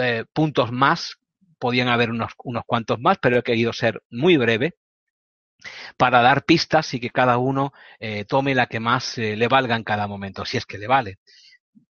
[0.00, 1.16] eh, puntos más,
[1.58, 4.74] podían haber unos, unos cuantos más, pero he querido ser muy breve
[5.96, 9.76] para dar pistas y que cada uno eh, tome la que más eh, le valga
[9.76, 11.18] en cada momento, si es que le vale.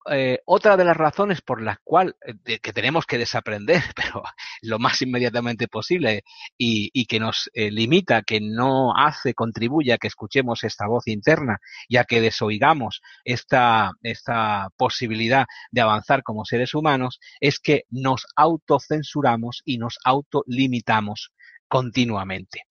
[0.09, 4.23] Eh, otra de las razones por las cuales eh, que tenemos que desaprender, pero
[4.63, 6.23] lo más inmediatamente posible
[6.57, 11.59] y, que nos eh, limita, que no hace, contribuye a que escuchemos esta voz interna
[11.87, 18.25] y a que desoigamos esta, esta posibilidad de avanzar como seres humanos, es que nos
[18.35, 21.31] autocensuramos y nos autolimitamos
[21.67, 22.63] continuamente.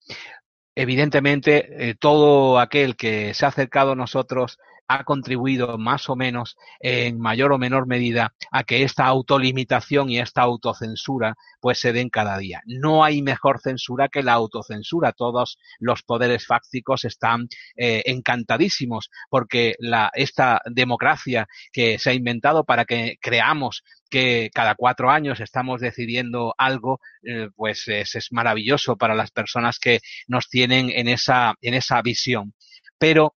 [0.75, 4.57] Evidentemente, todo aquel que se ha acercado a nosotros
[4.93, 10.19] ha contribuido más o menos en mayor o menor medida a que esta autolimitación y
[10.19, 12.61] esta autocensura pues se den cada día.
[12.65, 15.11] No hay mejor censura que la autocensura.
[15.13, 22.63] Todos los poderes fácticos están eh, encantadísimos porque la, esta democracia que se ha inventado
[22.63, 28.97] para que creamos que cada cuatro años estamos decidiendo algo, eh, pues es, es, maravilloso
[28.97, 32.53] para las personas que nos tienen en esa, en esa visión.
[32.97, 33.35] Pero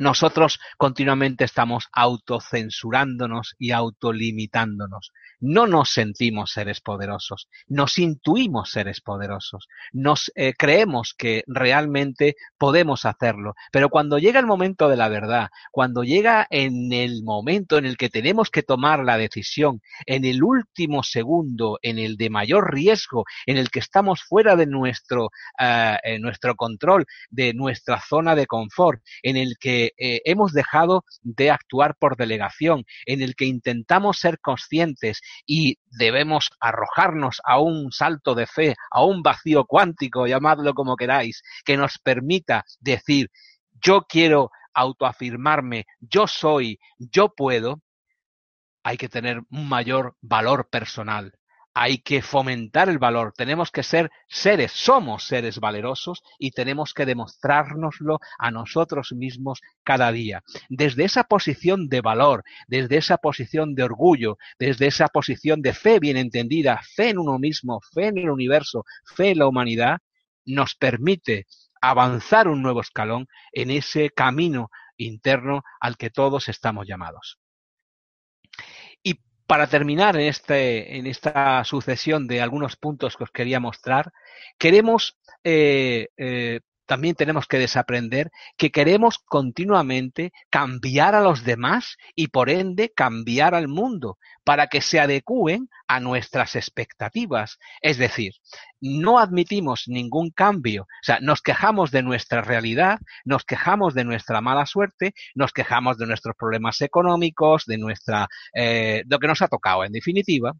[0.00, 5.12] nosotros continuamente estamos autocensurándonos y autolimitándonos.
[5.40, 13.04] No nos sentimos seres poderosos, nos intuimos seres poderosos, nos eh, creemos que realmente podemos
[13.04, 17.86] hacerlo, pero cuando llega el momento de la verdad, cuando llega en el momento en
[17.86, 22.72] el que tenemos que tomar la decisión, en el último segundo, en el de mayor
[22.72, 28.46] riesgo, en el que estamos fuera de nuestro, uh, nuestro control, de nuestra zona de
[28.46, 34.18] confort, en el que eh, hemos dejado de actuar por delegación, en el que intentamos
[34.18, 40.74] ser conscientes y debemos arrojarnos a un salto de fe, a un vacío cuántico, llamadlo
[40.74, 43.30] como queráis, que nos permita decir,
[43.82, 47.80] yo quiero autoafirmarme, yo soy, yo puedo,
[48.82, 51.32] hay que tener un mayor valor personal
[51.74, 57.06] hay que fomentar el valor, tenemos que ser seres, somos seres valerosos y tenemos que
[57.06, 60.42] demostrárnoslo a nosotros mismos cada día.
[60.68, 66.00] Desde esa posición de valor, desde esa posición de orgullo, desde esa posición de fe
[66.00, 69.98] bien entendida, fe en uno mismo, fe en el universo, fe en la humanidad,
[70.44, 71.46] nos permite
[71.80, 77.39] avanzar un nuevo escalón en ese camino interno al que todos estamos llamados.
[79.50, 84.12] Para terminar en, este, en esta sucesión de algunos puntos que os quería mostrar,
[84.56, 92.26] queremos eh, eh, también tenemos que desaprender que queremos continuamente cambiar a los demás y
[92.26, 97.58] por ende cambiar al mundo para que se adecúen a nuestras expectativas.
[97.80, 98.32] Es decir,
[98.80, 100.82] no admitimos ningún cambio.
[100.82, 105.96] O sea, nos quejamos de nuestra realidad, nos quejamos de nuestra mala suerte, nos quejamos
[105.96, 110.54] de nuestros problemas económicos, de nuestra, eh, lo que nos ha tocado en definitiva,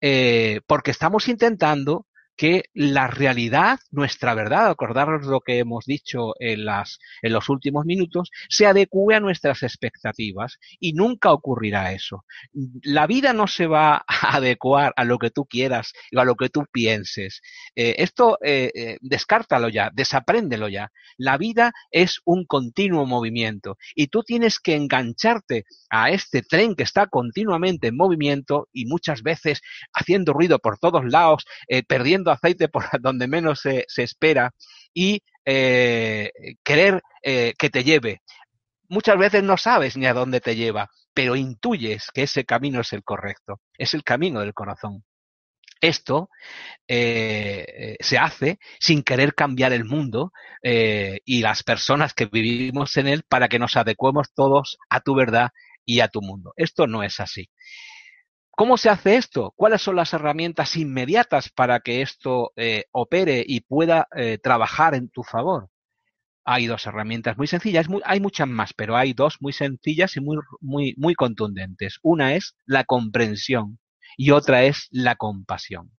[0.00, 2.06] eh, porque estamos intentando
[2.40, 7.84] que la realidad, nuestra verdad, acordaros lo que hemos dicho en, las, en los últimos
[7.84, 12.24] minutos, se adecue a nuestras expectativas y nunca ocurrirá eso.
[12.82, 14.04] La vida no se va a
[14.38, 17.42] adecuar a lo que tú quieras o a lo que tú pienses.
[17.76, 20.90] Eh, esto eh, eh, descártalo ya, desapréndelo ya.
[21.18, 26.84] La vida es un continuo movimiento y tú tienes que engancharte a este tren que
[26.84, 29.60] está continuamente en movimiento y muchas veces
[29.92, 31.82] haciendo ruido por todos lados, eh,
[32.30, 34.52] aceite por donde menos se, se espera
[34.94, 36.30] y eh,
[36.62, 38.22] querer eh, que te lleve.
[38.88, 42.92] Muchas veces no sabes ni a dónde te lleva, pero intuyes que ese camino es
[42.92, 45.04] el correcto, es el camino del corazón.
[45.80, 46.28] Esto
[46.86, 53.22] eh, se hace sin querer cambiar el mundo y las personas que vivimos en él
[53.26, 55.50] para que nos adecuemos todos a tu verdad
[55.86, 56.52] y a tu mundo.
[56.56, 57.48] Esto no es así
[58.60, 59.54] ¿Cómo se hace esto?
[59.56, 65.08] ¿Cuáles son las herramientas inmediatas para que esto eh, opere y pueda eh, trabajar en
[65.08, 65.70] tu favor?
[66.44, 70.36] Hay dos herramientas muy sencillas, hay muchas más, pero hay dos muy sencillas y muy,
[70.60, 72.00] muy, muy contundentes.
[72.02, 73.78] Una es la comprensión
[74.18, 75.92] y otra es la compasión.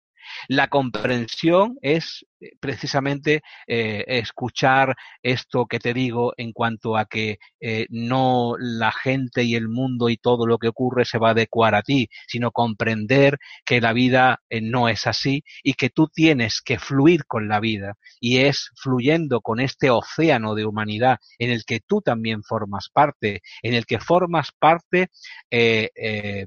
[0.47, 2.27] La comprensión es
[2.59, 9.43] precisamente eh, escuchar esto que te digo en cuanto a que eh, no la gente
[9.43, 12.51] y el mundo y todo lo que ocurre se va a adecuar a ti, sino
[12.51, 17.59] comprender que la vida no es así y que tú tienes que fluir con la
[17.59, 22.89] vida y es fluyendo con este océano de humanidad en el que tú también formas
[22.91, 25.09] parte, en el que formas parte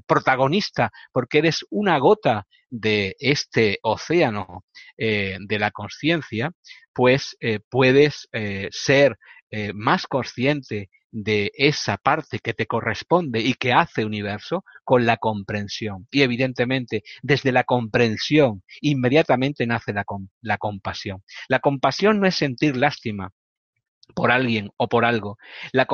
[0.05, 4.65] protagonista porque eres una gota de este océano
[4.97, 6.51] eh, de la conciencia,
[6.93, 9.17] pues eh, puedes eh, ser
[9.73, 16.09] más consciente de esa parte que te corresponde y que hace universo con la comprensión.
[16.11, 21.23] Y evidentemente, desde la comprensión, inmediatamente nace la, compasión.
[21.47, 23.31] La compasión no es sentir lástima,
[24.13, 25.37] por alguien o por algo.
[25.71, 25.87] La,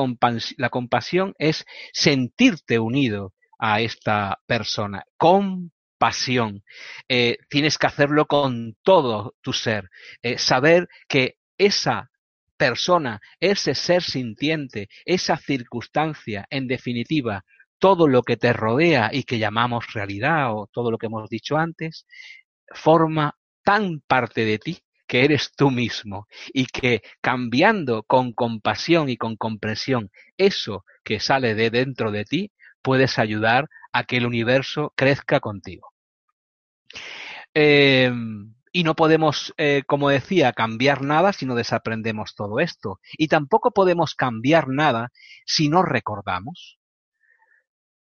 [0.56, 5.70] la, compasión es sentirte unido a esta persona, con
[6.02, 6.64] pasión.
[7.08, 9.88] Eh, tienes que hacerlo con todo tu ser.
[10.20, 12.10] Eh, saber que esa
[12.56, 17.44] persona, ese ser sintiente, esa circunstancia, en definitiva,
[17.78, 21.56] todo lo que te rodea y que llamamos realidad o todo lo que hemos dicho
[21.56, 22.04] antes,
[22.74, 29.16] forma tan parte de ti que eres tú mismo y que cambiando con compasión y
[29.16, 32.50] con comprensión eso que sale de dentro de ti,
[32.82, 35.91] puedes ayudar a que el universo crezca contigo.
[37.54, 43.00] Em, y no podemos, eh, como decía, cambiar nada si no desaprendemos todo esto.
[43.18, 45.10] Y tampoco podemos cambiar nada
[45.44, 46.78] si no recordamos.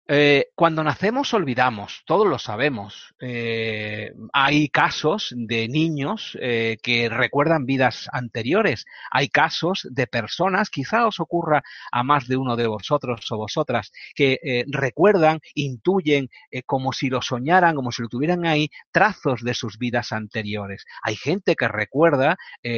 [0.09, 3.15] Eh, cuando nacemos olvidamos, todos lo sabemos.
[3.21, 8.85] Eh, hay casos de niños eh, que recuerdan vidas anteriores.
[9.13, 11.63] Hay casos de personas, quizá os ocurra
[11.93, 16.29] a más de uno de vosotros o vosotras, que recuerdan, intuyen,
[16.67, 20.85] como si lo soñaran, como si lo tuvieran ahí, trazos de sus vidas anteriores.
[21.03, 22.37] Hay gente que recuerda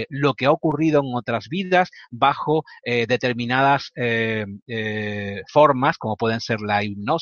[0.09, 3.93] lo que ha ocurrido en otras vidas bajo determinadas
[5.53, 7.13] formas, como pueden ser la hipnosis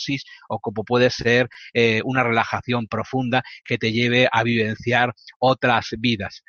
[0.48, 6.42] o como puede ser eh, una relajación profunda que te lleve a vivenciar otras vidas.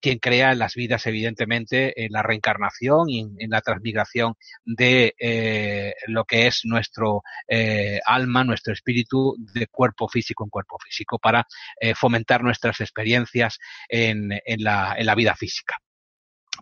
[0.00, 4.34] Quien crea en las vidas, evidentemente, en la reencarnación y en, la transmigración
[4.64, 10.76] de eh, lo que es nuestro eh, alma, nuestro espíritu, de cuerpo físico en cuerpo
[10.84, 11.46] físico, para
[11.94, 15.76] fomentar nuestras experiencias en la vida física.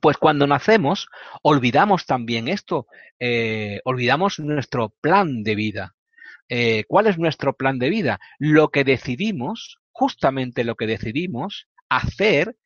[0.00, 1.08] Pues cuando nacemos,
[1.42, 2.86] olvidamos también esto,
[3.84, 5.94] olvidamos nuestro plan de vida.
[6.54, 8.20] Eh, ¿cuál es nuestro plan de vida?
[8.38, 12.56] Lo que decidimos, justamente lo que decidimos hacer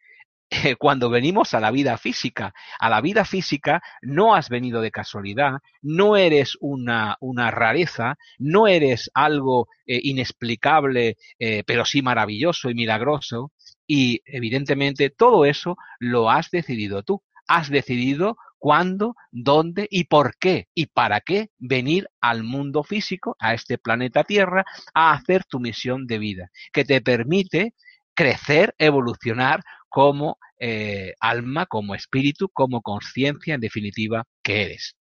[0.51, 2.53] eh, cuando venimos a la vida física.
[2.81, 7.17] A la vida física no has venido de casualidad, no eres una,
[7.53, 11.17] rareza, no eres algo eh, inexplicable,
[11.65, 13.53] pero sí maravilloso y milagroso.
[13.87, 17.23] Y evidentemente todo eso lo has decidido tú.
[17.47, 23.55] Has decidido cuándo, dónde y por qué y para qué venir al mundo físico, a
[23.55, 24.65] este planeta Tierra,
[24.95, 27.75] a hacer tu misión de vida, que te permite
[28.15, 34.97] crecer, evolucionar como eh, alma, como espíritu, como conciencia, en definitiva, que eres.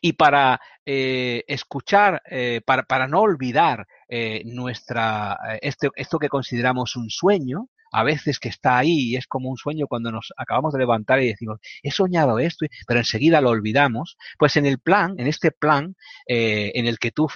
[0.00, 3.86] Y para eh, escuchar, eh, para, no olvidar
[4.44, 9.50] nuestra, este, esto que consideramos un sueño, a veces que está ahí y es como
[9.50, 13.50] un sueño cuando nos acabamos de levantar y decimos, he soñado esto, pero enseguida lo
[13.50, 15.94] olvidamos, pues en el plan, en este plan
[16.26, 17.28] eh, en el que tú,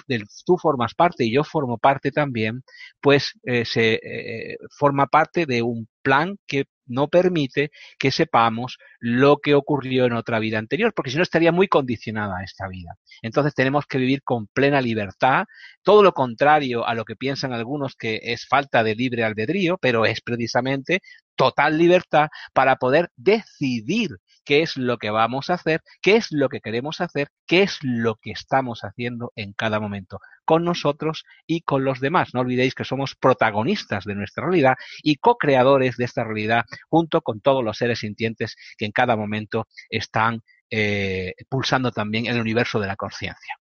[0.45, 2.63] tú formas parte y yo formo parte también,
[2.99, 9.37] pues eh, se eh, forma parte de un plan que no permite que sepamos lo
[9.37, 12.97] que ocurrió en otra vida anterior, porque si no estaría muy condicionada esta vida.
[13.21, 15.45] Entonces tenemos que vivir con plena libertad,
[15.83, 20.05] todo lo contrario a lo que piensan algunos que es falta de libre albedrío, pero
[20.05, 21.01] es precisamente
[21.35, 26.47] total libertad para poder decidir qué es lo que vamos a hacer, qué es lo
[26.47, 31.61] que queremos hacer, qué es lo que estamos haciendo en cada momento, con nosotros y
[31.61, 32.33] con los demás.
[32.33, 37.41] No olvidéis que somos protagonistas de nuestra realidad y co-creadores de esta realidad junto con
[37.41, 42.87] todos los seres sintientes que en cada momento están eh, pulsando también el universo de
[42.87, 43.55] la conciencia.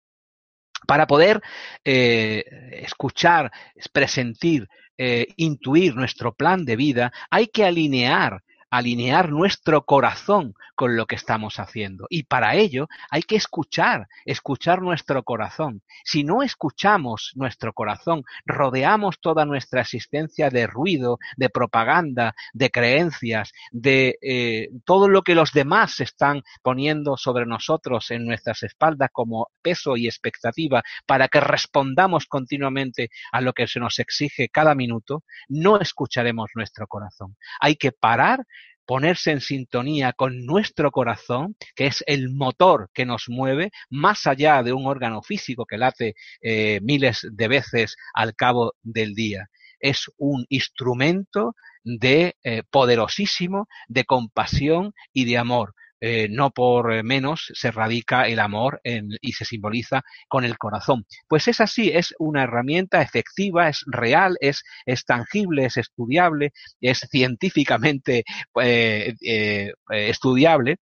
[0.85, 1.41] Para poder
[1.83, 2.43] eh,
[2.83, 3.51] escuchar,
[3.91, 4.67] presentir,
[4.99, 8.43] eh, intuir nuestro plan de vida, hay que alinear
[8.77, 12.07] alinear nuestro corazón con lo que estamos haciendo.
[12.09, 15.81] Y para ello hay que escuchar, escuchar nuestro corazón.
[16.03, 23.53] Si no escuchamos nuestro corazón, rodeamos toda nuestra existencia de ruido, de propaganda, de creencias,
[23.71, 29.47] de eh, todo lo que los demás están poniendo sobre nosotros en nuestras espaldas como
[29.61, 35.23] peso y expectativa para que respondamos continuamente a lo que se nos exige cada minuto,
[35.47, 37.37] no escucharemos nuestro corazón.
[37.61, 38.45] Hay que parar
[38.85, 44.63] ponerse en sintonía con nuestro corazón, que es el motor que nos mueve, más allá
[44.63, 49.49] de un órgano físico que late eh, miles de veces al cabo del día.
[49.79, 55.75] Es un instrumento de eh, poderosísimo de compasión y de amor.
[56.07, 61.07] Eh, no por menos se radica el amor y se simboliza con el corazón.
[61.27, 64.61] Pues es así, es una herramienta efectiva, es real, es,
[65.07, 68.23] tangible, es estudiable, es científicamente
[68.61, 70.77] eh, eh, estudiable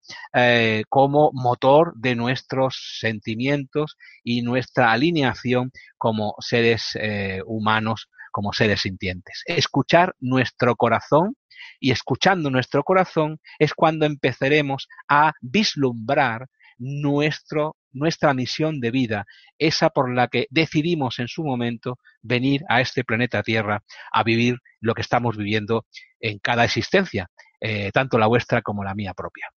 [0.89, 6.97] como motor de nuestros sentimientos y nuestra alineación como seres
[7.45, 9.43] humanos, como seres sintientes.
[9.45, 11.37] Escuchar nuestro corazón
[11.79, 16.47] y escuchando nuestro corazón es cuando empezaremos a vislumbrar
[16.77, 19.25] nuestro, nuestra misión de vida,
[19.57, 24.57] esa por la que decidimos en su momento venir a este planeta Tierra a vivir
[24.81, 25.85] lo que estamos viviendo
[26.19, 27.29] en cada existencia,
[27.61, 29.49] eh, tanto la vuestra como la mía propia.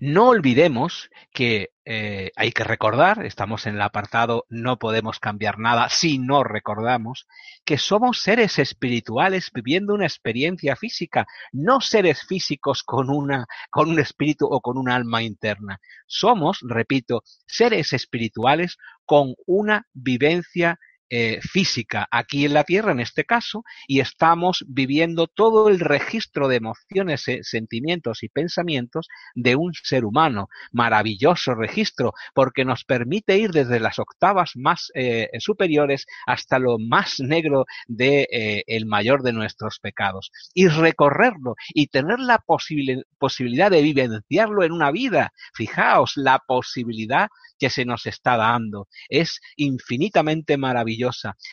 [0.00, 5.88] No olvidemos que eh, hay que recordar, estamos en el apartado no podemos cambiar nada
[5.88, 7.26] si no recordamos,
[7.64, 13.98] que somos seres espirituales viviendo una experiencia física, no seres físicos con, una, con un
[14.00, 15.80] espíritu o con un alma interna.
[16.06, 20.78] Somos, repito, seres espirituales con una vivencia
[21.10, 26.48] eh, física aquí en la Tierra, en este caso, y estamos viviendo todo el registro
[26.48, 30.48] de emociones, eh, sentimientos y pensamientos de un ser humano.
[30.72, 37.20] Maravilloso registro, porque nos permite ir desde las octavas más eh, superiores hasta lo más
[37.20, 40.30] negro de mayor de nuestros pecados.
[40.52, 45.32] Y recorrerlo y tener la posibilidad de vivenciarlo en una vida.
[45.54, 48.88] Fijaos, la posibilidad que se nos está dando.
[49.08, 50.97] Es infinitamente maravillosa.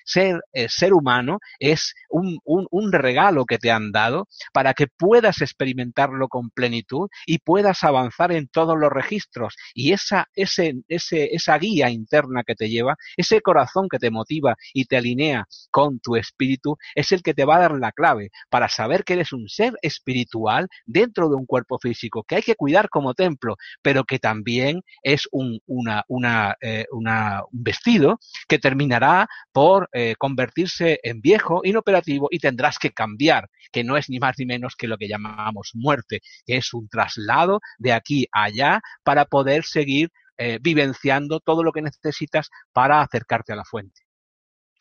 [0.06, 5.42] Ser, eh, ser humano es un, un, regalo que te han dado para que puedas
[5.42, 9.56] experimentarlo con plenitud y puedas avanzar en todos los registros.
[9.74, 14.56] Y esa, ese, ese, esa guía interna que te lleva, ese corazón que te motiva
[14.74, 18.30] y te alinea con tu espíritu, es el que te va a dar la clave
[18.50, 22.56] para saber que eres un ser espiritual dentro de un cuerpo físico que hay que
[22.56, 28.60] cuidar como templo, pero que también es un, una una, eh, una, un vestido que
[28.60, 34.20] terminará por eh, convertirse en viejo, inoperativo y tendrás que cambiar, que no es ni
[34.20, 38.44] más ni menos que lo que llamamos muerte, que es un traslado de aquí a
[38.44, 44.02] allá para poder seguir eh, vivenciando todo lo que necesitas para acercarte a la fuente.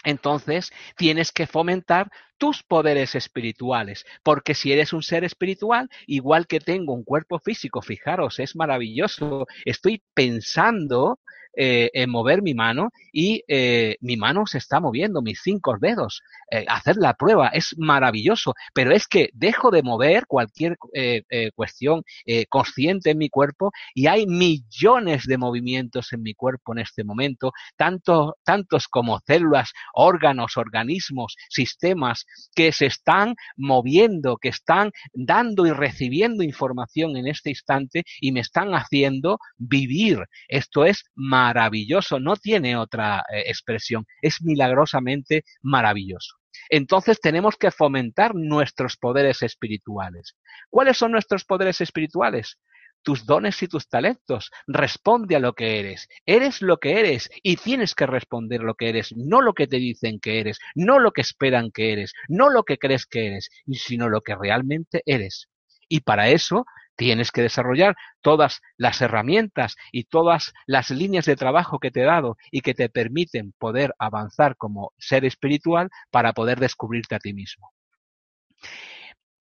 [0.04, 6.60] Entonces, tienes que fomentar tus poderes espirituales, porque si eres un ser espiritual, igual que
[6.60, 11.20] tengo un cuerpo físico, fijaros, es maravilloso, estoy pensando
[11.56, 16.22] eh, en mover mi mano y eh, mi mano se está moviendo, mis cinco dedos.
[16.50, 20.76] Eh, hacer la prueba es maravilloso, pero es que dejo de mover cualquier
[21.54, 22.02] cuestión
[22.48, 27.52] consciente en mi cuerpo y hay millones de movimientos en mi cuerpo en este momento,
[27.76, 35.72] tanto, tantos como células, órganos, organismos, sistemas que se están moviendo, que están dando y
[35.72, 40.24] recibiendo información en este instante y me están haciendo vivir.
[40.48, 46.36] Esto es maravilloso maravilloso, no tiene otra eh, expresión, es milagrosamente maravilloso.
[46.70, 50.36] Entonces tenemos que fomentar nuestros poderes espirituales.
[50.70, 52.58] ¿Cuáles son nuestros poderes espirituales?
[53.06, 54.50] tus dones y tus talentos.
[54.66, 56.08] Responde a lo que eres.
[56.24, 59.76] Eres lo que eres y tienes que responder lo que eres, no lo que te
[59.76, 63.50] dicen que eres, no lo que esperan que eres, no lo que crees que eres,
[63.72, 65.50] sino lo que realmente eres.
[65.86, 66.64] Y para eso
[66.96, 72.04] tienes que desarrollar todas las herramientas y todas las líneas de trabajo que te he
[72.04, 77.32] dado y que te permiten poder avanzar como ser espiritual para poder descubrirte a ti
[77.32, 77.70] mismo.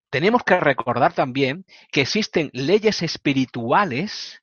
[0.09, 4.41] Tenemos que recordar también que existen leyes espirituales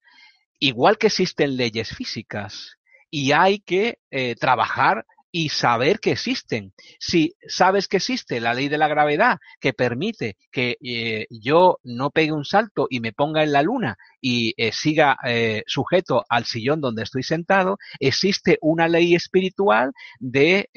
[0.59, 2.77] igual que existen leyes físicas
[3.11, 6.73] y hay que eh, trabajar y saber que existen.
[6.99, 12.11] Si sabes que existe la ley de la gravedad que permite que eh, yo no
[12.11, 16.45] pegue un salto y me ponga en la luna y eh, siga eh, sujeto al
[16.45, 20.69] sillón donde estoy sentado, existe una ley espiritual de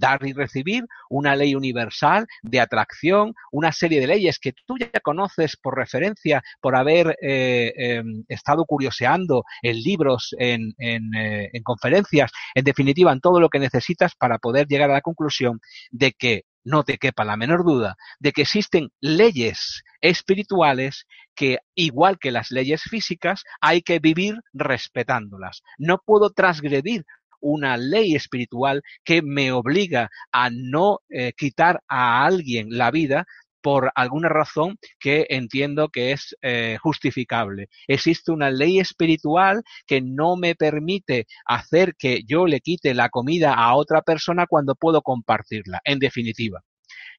[0.00, 5.00] dar y recibir, una ley universal de atracción, una serie de leyes que tú ya
[5.02, 13.12] conoces por referencia, por haber em, estado curioseando en libros, en, en conferencias, en definitiva,
[13.12, 13.81] en todo lo que necesitas
[14.18, 15.60] para poder llegar a la conclusión
[15.90, 22.18] de que no te quepa la menor duda de que existen leyes espirituales que, igual
[22.18, 25.62] que las leyes físicas, hay que vivir respetándolas.
[25.78, 27.04] No puedo transgredir
[27.40, 33.26] una ley espiritual que me obliga a no eh, quitar a alguien la vida
[33.62, 37.68] por alguna razón que entiendo que es eh, justificable.
[37.86, 43.54] Existe una ley espiritual que no me permite hacer que yo le quite la comida
[43.54, 46.62] a otra persona cuando puedo compartirla, en definitiva.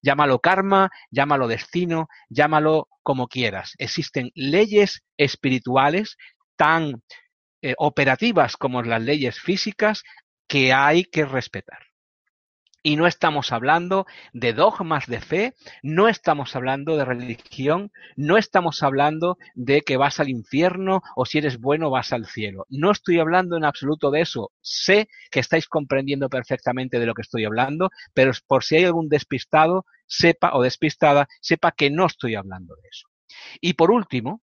[0.02, 3.74] Llámalo karma, llámalo destino, llámalo como quieras.
[3.78, 6.18] Existen leyes espirituales
[6.58, 7.02] tan
[7.62, 10.04] eh, operativas como las leyes físicas
[10.48, 11.93] que hay que respetar.
[12.86, 18.84] Y no estamos hablando de dogmas de fe, no estamos hablando de religión, no estamos
[18.84, 22.66] hablando de que vas al infierno o si eres bueno vas al cielo.
[22.70, 24.52] No estoy hablando en absoluto de eso.
[24.62, 29.08] Sé que estáis comprendiendo perfectamente de lo que estoy hablando, pero por si hay algún
[29.08, 33.08] despistado, sepa o despistada, sepa que no estoy hablando de eso.
[33.62, 34.42] Y por último,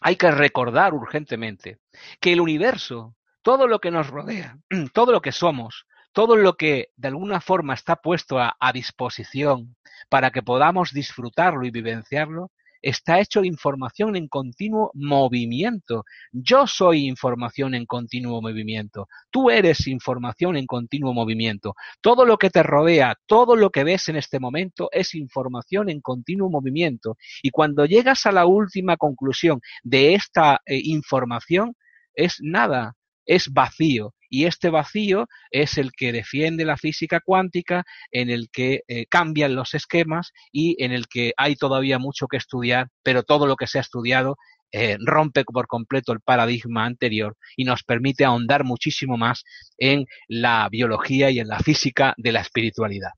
[0.00, 1.78] hay que recordar urgentemente
[2.20, 4.58] que el universo, todo lo que nos rodea,
[4.92, 9.76] todo lo que somos, todo lo que de alguna forma está puesto a, disposición
[10.08, 12.50] para que podamos disfrutarlo y vivenciarlo,
[12.82, 16.04] está hecho de información en continuo movimiento.
[16.32, 19.08] Yo soy información en continuo movimiento.
[19.30, 21.74] Tú eres información en continuo movimiento.
[22.00, 26.00] Todo lo que te rodea, todo lo que ves en este momento es información en
[26.00, 27.16] continuo movimiento.
[27.42, 31.76] Y cuando llegas a la última conclusión de esta eh, información,
[32.14, 32.94] es nada,
[33.26, 34.14] es vacío.
[34.32, 39.56] Y este vacío es el que defiende la física cuántica, en el que eh, cambian
[39.56, 43.66] los esquemas y en el que hay todavía mucho que estudiar, pero todo lo que
[43.66, 44.36] se ha estudiado
[44.72, 49.42] eh, rompe por completo el paradigma anterior y nos permite ahondar muchísimo más
[49.76, 53.10] en la biología y en la física de la espiritualidad.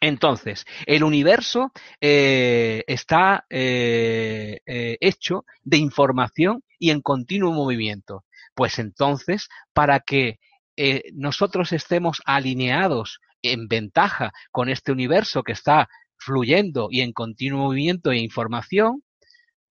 [0.00, 8.24] Entonces, el universo eh, está hecho de información y en continuo movimiento.
[8.58, 10.40] Pues entonces, para que
[10.76, 17.66] eh, nosotros estemos alineados en ventaja con este universo que está fluyendo y en continuo
[17.66, 19.04] movimiento e información,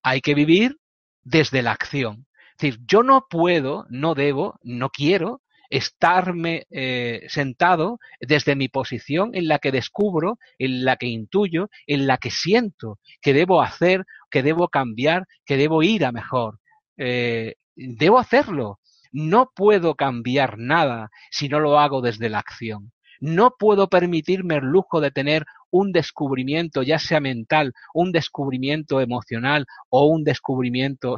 [0.03, 0.77] hay que vivir
[1.21, 2.27] desde la acción.
[2.51, 9.31] Es decir, yo no puedo, no debo, no quiero estarme eh, sentado desde mi posición
[9.35, 14.05] en la que descubro, en la que intuyo, en la que siento que debo hacer,
[14.31, 16.61] que debo cambiar, que debo ir a mejor.
[16.95, 18.79] Eh, debo hacerlo.
[19.11, 22.91] No puedo cambiar nada si no lo hago desde la acción.
[23.19, 29.65] No puedo permitirme el lujo de tener un descubrimiento, ya sea mental, un descubrimiento emocional
[29.89, 31.15] o un descubrimiento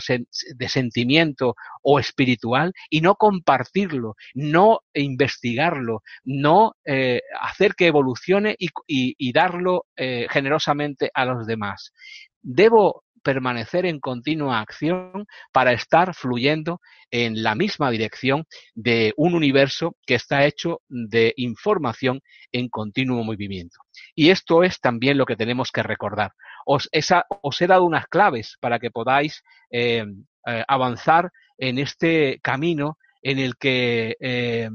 [0.56, 9.32] de sentimiento o espiritual y no compartirlo, no investigarlo, no eh, hacer que evolucione y,
[9.32, 11.93] darlo eh, generosamente a los demás.
[12.41, 19.95] Debo permanecer en continua acción para estar fluyendo en la misma dirección de un universo
[20.05, 23.79] que está hecho de información en continuo movimiento.
[24.15, 26.34] Y esto es también lo que tenemos que recordar.
[26.65, 30.05] Os, he dado unas claves para que podáis eh,
[30.45, 34.69] eh, avanzar en este camino en el que eh,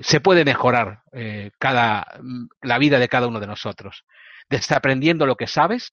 [0.00, 1.02] se puede mejorar
[1.58, 2.06] cada,
[2.62, 4.04] la vida de cada uno de nosotros.
[4.48, 5.92] Desaprendiendo lo que sabes,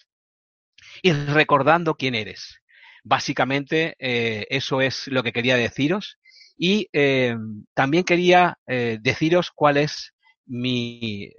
[1.02, 2.62] y recordando quién eres.
[3.04, 6.20] Básicamente, eh, eso es lo que quería deciros.
[6.58, 7.36] Y eh,
[7.74, 10.14] también quería eh, deciros cuál es
[10.46, 11.32] mi,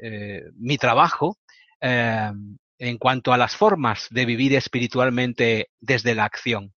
[0.56, 1.36] mi trabajo
[1.80, 6.72] en cuanto a las formas de vivir espiritualmente desde la acción.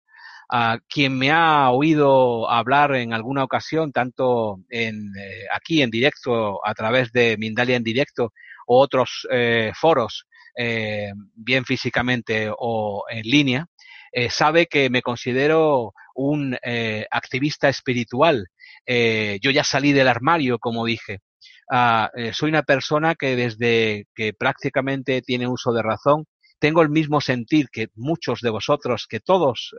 [0.48, 5.12] A quien me ha oído hablar en alguna ocasión, tanto en,
[5.52, 8.32] aquí en directo, a través de Mindalia en directo,
[8.66, 9.26] o otros
[9.74, 13.66] foros eh, bien físicamente o en línea,
[14.12, 18.48] eh, sabe que me considero un eh, activista espiritual.
[18.86, 21.20] yo ya salí del armario, como dije.
[21.70, 26.26] Ah, soy una persona que desde que prácticamente tiene uso de razón,
[26.58, 29.74] tengo el mismo sentir que muchos de vosotros, que todos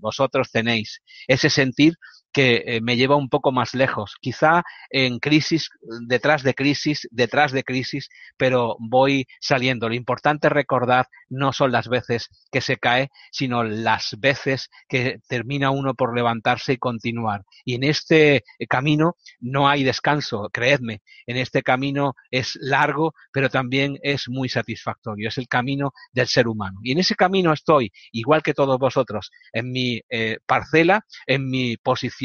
[0.00, 1.94] vosotros tenéis, ese sentir
[2.34, 4.16] que eh, me lleva un poco más lejos.
[4.20, 5.70] Quizá en crisis,
[6.06, 9.88] detrás de crisis, detrás de crisis, pero voy saliendo.
[9.88, 15.70] Lo importante recordar no son las veces que se cae, sino las veces que termina
[15.70, 17.44] uno por levantarse y continuar.
[17.64, 21.02] Y en este camino no hay descanso, creedme.
[21.26, 25.28] En este camino es largo, pero también es muy satisfactorio.
[25.28, 26.80] Es el camino del ser humano.
[26.82, 31.76] Y en ese camino estoy, igual que todos vosotros, en mi eh, parcela, en mi
[31.76, 32.23] posición,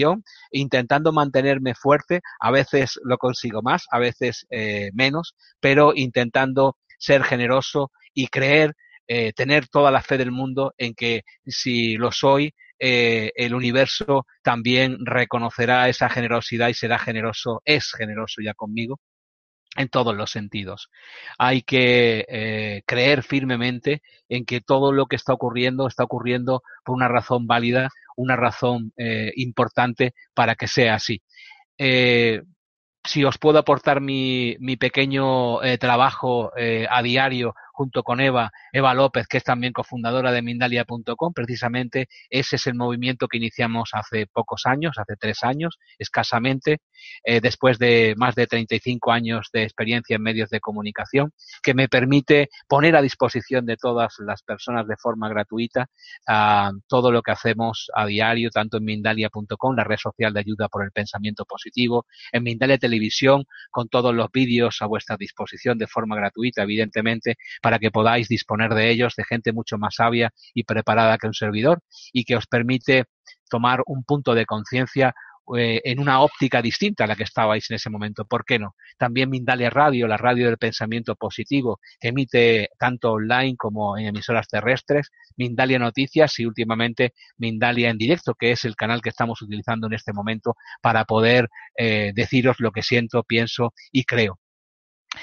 [0.51, 2.21] intentando mantenerme fuerte.
[2.39, 8.75] A veces lo consigo más, a veces eh, menos, pero intentando ser generoso y creer,
[9.07, 14.25] eh, tener toda la fe del mundo en que si lo soy, eh, el universo
[14.41, 18.99] también reconocerá esa generosidad y será generoso, es generoso ya conmigo
[19.75, 20.89] en todos los sentidos.
[21.37, 27.07] Hay que creer firmemente en que todo lo que está ocurriendo está ocurriendo por una
[27.07, 31.21] razón válida, una razón eh, importante para que sea así.
[31.77, 32.41] Eh,
[33.03, 36.51] si os puedo aportar mi, mi pequeño eh, trabajo
[36.89, 42.57] a diario junto con Eva, Eva López, que es también cofundadora de Mindalia.com, precisamente ese
[42.57, 46.79] es el movimiento que iniciamos hace pocos años, hace tres años, escasamente,
[47.23, 51.31] eh, después de más de 35 años de experiencia en medios de comunicación,
[51.63, 55.87] que me permite poner a disposición de todas las personas de forma gratuita
[56.27, 60.67] uh, todo lo que hacemos a diario, tanto en Mindalia.com, la red social de ayuda
[60.67, 65.87] por el pensamiento positivo, en Mindalia Televisión, con todos los vídeos a vuestra disposición de
[65.87, 67.37] forma gratuita, evidentemente,
[67.68, 71.33] para que podáis disponer de ellos, de gente mucho más sabia y preparada que un
[71.35, 73.05] servidor, y que os permite
[73.49, 75.13] tomar un punto de conciencia
[75.57, 78.25] eh, en una óptica distinta a la que estabais en ese momento.
[78.25, 78.75] ¿Por qué no?
[78.97, 84.47] También Mindalia Radio, la radio del pensamiento positivo, que emite tanto online como en emisoras
[84.47, 89.87] terrestres, Mindalia Noticias y últimamente Mindalia en directo, que es el canal que estamos utilizando
[89.87, 94.39] en este momento para poder eh, deciros lo que siento, pienso y creo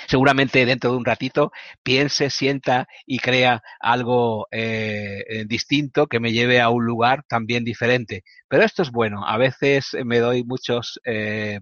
[0.06, 6.60] seguramente dentro de un ratito piense, sienta y crea algo eh, distinto que me lleve
[6.60, 8.22] a un lugar también diferente.
[8.48, 9.26] Pero esto es bueno.
[9.26, 11.60] A veces me doy muchos eh,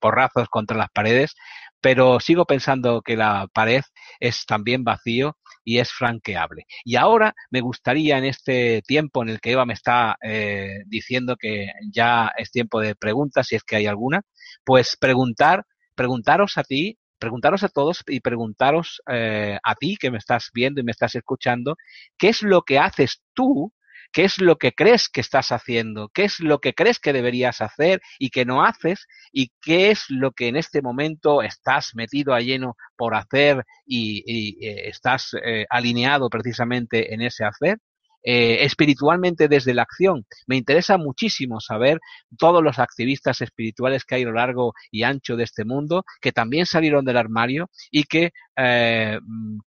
[0.00, 1.34] porrazos contra las paredes,
[1.80, 3.82] pero sigo pensando que la pared
[4.20, 6.64] es también vacío y es franqueable.
[6.84, 11.36] Y ahora me gustaría en este tiempo en el que Eva me está eh, diciendo
[11.36, 14.22] que ya es tiempo de preguntas, si es que hay alguna,
[14.64, 20.18] pues preguntar, preguntaros a ti preguntaros a todos y preguntaros eh, a ti que me
[20.18, 21.76] estás viendo y me estás escuchando,
[22.18, 23.72] ¿qué es lo que haces tú?
[24.12, 26.10] ¿Qué es lo que crees que estás haciendo?
[26.12, 29.06] ¿Qué es lo que crees que deberías hacer y que no haces?
[29.30, 34.18] ¿Y qué es lo que en este momento estás metido a lleno por hacer y,
[34.60, 37.78] eh, estás eh, alineado precisamente en ese hacer?
[38.22, 40.24] Eh, espiritualmente desde la acción.
[40.46, 42.00] Me interesa muchísimo saber
[42.38, 46.32] todos los activistas espirituales que hay a lo largo y ancho de este mundo, que
[46.32, 49.18] también salieron del armario y que eh,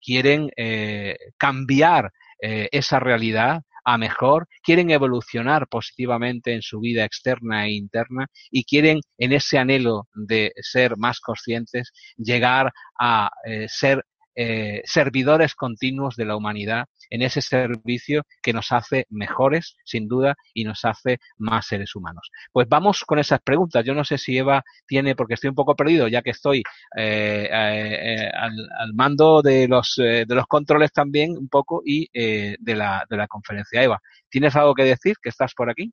[0.02, 2.12] quieren eh, cambiar
[2.46, 9.00] esa realidad a mejor, quieren evolucionar positivamente en su vida externa e interna y quieren
[9.18, 13.32] en ese anhelo de ser más conscientes llegar a
[13.70, 14.04] ser
[14.36, 20.36] eh, servidores continuos de la humanidad en ese servicio que nos hace mejores, sin duda,
[20.54, 22.30] y nos hace más seres humanos.
[22.52, 23.86] Pues vamos con esas preguntas.
[23.86, 26.64] Yo no sé si Eva tiene, porque estoy un poco perdido, ya que estoy
[26.98, 32.08] eh, eh, al, al, mando de los, eh, de los controles también un poco y
[32.14, 33.84] eh, de, la, de la conferencia.
[33.84, 35.16] Eva, ¿tienes algo que decir?
[35.22, 35.92] ¿Que estás por aquí?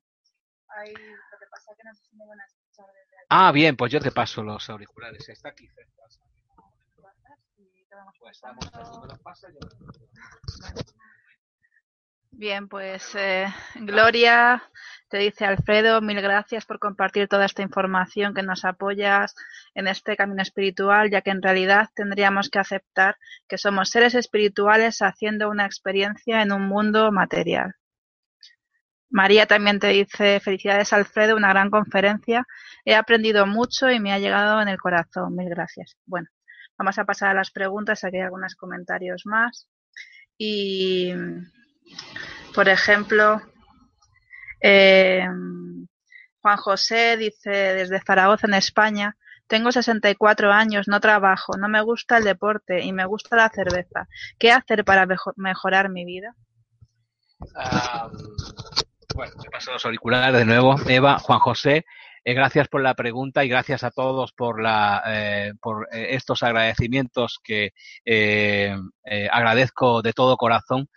[0.69, 3.27] Ay, lo que pasa que no sé si me van a escuchar desde aquí.
[3.29, 5.27] Ah, bien, pues yo te paso los auriculares.
[5.29, 5.91] Está aquí cerca.
[5.97, 7.80] Pues estamos, si me los pasa, yo...
[12.31, 14.63] Bien, pues eh, Gloria,
[15.09, 19.35] te dice Alfredo, mil gracias por compartir toda esta información que nos apoyas
[19.75, 25.01] en este camino espiritual, ya que en realidad tendríamos que aceptar que somos seres espirituales
[25.01, 27.75] haciendo una experiencia en un mundo material.
[29.09, 32.47] María también te dice, felicidades Alfredo, una gran conferencia.
[32.85, 35.35] He aprendido mucho y me ha llegado en el corazón.
[35.35, 35.97] Mil gracias.
[36.05, 36.29] Bueno,
[36.81, 39.67] vamos a pasar a las preguntas, aquí hay algunos comentarios más.
[40.35, 41.13] Y
[42.55, 43.39] por ejemplo,
[44.59, 45.27] eh,
[46.41, 49.15] Juan José dice desde Zaragoza, en España,
[49.45, 54.07] tengo 64 años, no trabajo, no me gusta el deporte y me gusta la cerveza.
[54.39, 56.33] ¿Qué hacer para mejorar mi vida?
[57.41, 58.11] Um,
[59.13, 60.77] bueno, me paso los auriculares de nuevo.
[60.87, 61.85] Eva, Juan José,
[62.23, 66.43] eh, gracias por la pregunta y gracias a todos por, la, eh, por eh, estos
[66.43, 67.71] agradecimientos que
[69.31, 70.87] agradezco de todo corazón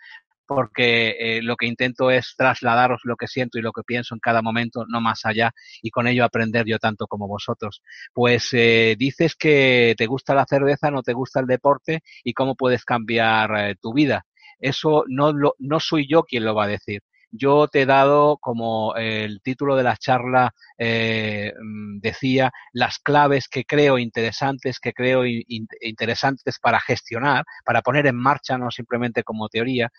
[0.45, 4.19] porque eh, lo que intento es trasladaros lo que siento y lo que pienso en
[4.19, 7.81] cada momento, no más allá, y con ello aprender yo tanto como vosotros.
[8.13, 12.55] Pues eh, dices que te gusta la cerveza, no te gusta el deporte y cómo
[12.55, 14.25] puedes cambiar eh, tu vida.
[14.59, 17.01] Eso no, lo, no soy yo quien lo va a decir
[17.37, 23.47] yo te he dado, como el título de la charla eh, mm, decía, las claves
[23.47, 29.49] que creo interesantes, que creo interesantes para gestionar, para poner en marcha, no simplemente como
[29.49, 29.89] teoría,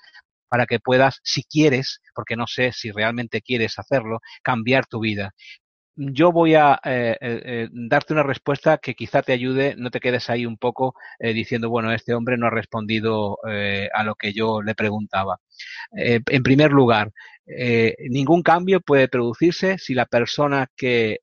[0.48, 5.34] para que puedas, si quieres, porque no sé si realmente quieres hacerlo, cambiar tu vida
[5.96, 10.00] yo voy a eh, eh, eh, darte una respuesta que quizá te ayude, no te
[10.00, 14.62] quedes ahí un poco diciendo, bueno, este hombre no ha respondido a lo que yo
[14.62, 15.38] le preguntaba.
[15.92, 17.12] en primer lugar,
[18.10, 21.18] ningún cambio puede producirse si la persona que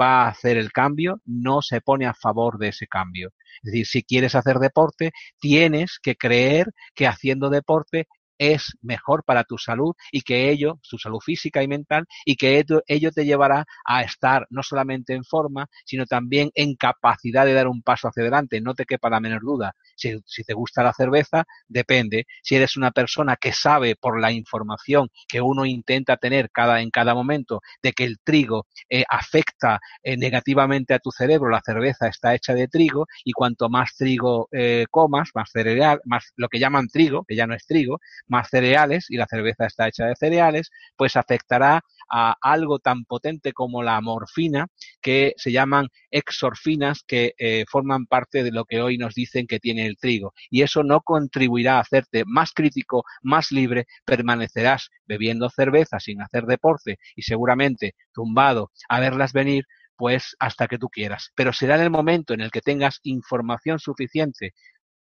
[0.00, 3.32] va a hacer el cambio no se pone a favor de ese cambio.
[3.62, 8.06] Es decir, si quieres hacer deporte, tienes que creer que haciendo deporte
[8.38, 12.58] es mejor para tu salud y que ello, su salud física y mental, y que
[12.58, 17.68] ello, te llevará a estar no solamente en forma, sino también en capacidad de dar
[17.68, 18.60] un paso hacia adelante.
[18.60, 19.74] No te quepa la menor duda.
[19.96, 22.26] Si, si te gusta la cerveza, depende.
[22.42, 26.90] Si eres una persona que sabe por la información que uno intenta tener cada, en
[26.90, 32.08] cada momento de que el trigo eh, afecta eh, negativamente a tu cerebro, la cerveza
[32.08, 36.58] está hecha de trigo y cuanto más trigo eh, comas, más cereal, más lo que
[36.58, 40.16] llaman trigo, que ya no es trigo, más cereales y la cerveza está hecha de
[40.16, 44.66] cereales, pues afectará a algo tan potente como la morfina,
[45.00, 49.58] que se llaman exorfinas, que eh, forman parte de lo que hoy nos dicen que
[49.58, 50.32] tiene el trigo.
[50.50, 56.44] Y eso no contribuirá a hacerte más crítico, más libre, permanecerás bebiendo cerveza sin hacer
[56.44, 59.64] deporte y seguramente tumbado a verlas venir,
[59.96, 61.32] pues hasta que tú quieras.
[61.34, 64.52] Pero será en el momento en el que tengas información suficiente,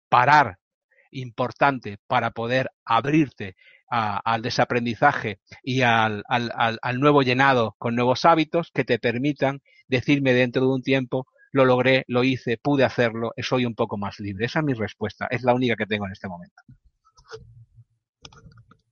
[0.10, 0.58] parar
[1.12, 3.56] importante para poder abrirte
[3.90, 10.62] al desaprendizaje y al, al, nuevo llenado con nuevos hábitos que te permitan decirme dentro
[10.62, 14.46] de un tiempo lo logré, lo hice, pude hacerlo, soy un poco más libre.
[14.46, 16.62] Esa es mi respuesta, es la única que tengo en este momento.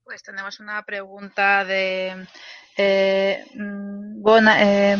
[0.03, 2.25] Pues tenemos una pregunta de
[2.77, 4.27] eh, mm,
[4.57, 4.97] eh,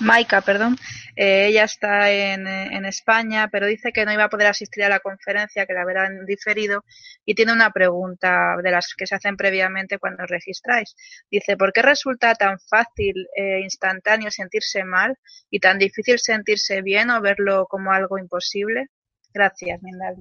[0.00, 0.76] Maika, perdón.
[1.16, 2.46] Eh, ella está en,
[2.86, 6.24] España, pero dice que no iba a poder asistir a la conferencia, que la verán
[6.26, 6.84] diferido,
[7.24, 10.94] y tiene una pregunta de las que se hacen previamente cuando os registráis.
[11.30, 15.16] Dice, ¿por qué resulta tan fácil e instantáneo sentirse mal
[15.50, 18.86] y tan difícil sentirse bien o verlo como algo imposible?
[19.32, 20.16] Gracias, Mindal.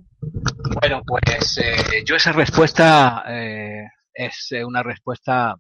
[0.82, 1.60] Bueno, pues
[2.06, 3.24] yo esa respuesta
[4.14, 5.56] es una respuesta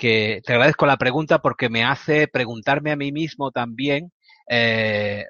[0.00, 4.10] que te agradezco la pregunta porque me hace preguntarme a mí mismo también
[4.48, 5.26] eh,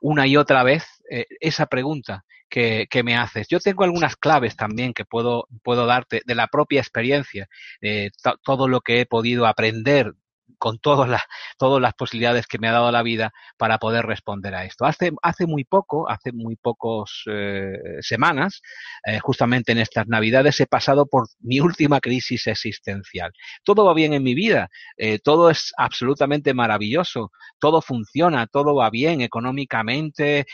[0.00, 3.48] una y otra vez eh, esa pregunta que, que, me haces.
[3.48, 7.48] Yo tengo algunas claves también que puedo, puedo darte de la propia experiencia,
[7.82, 8.12] eh,
[8.42, 10.14] todo lo que he podido aprender
[10.58, 11.22] con todas las,
[11.58, 14.84] todas las posibilidades que me ha dado la vida para poder responder a esto.
[14.84, 18.62] Hace, hace muy poco, hace muy pocos eh, semanas,
[19.04, 23.32] eh, justamente en estas Navidades, he pasado por mi última crisis existencial.
[23.64, 28.90] Todo va bien en mi vida, eh, todo es absolutamente maravilloso, todo funciona, todo va
[28.90, 30.46] bien económicamente,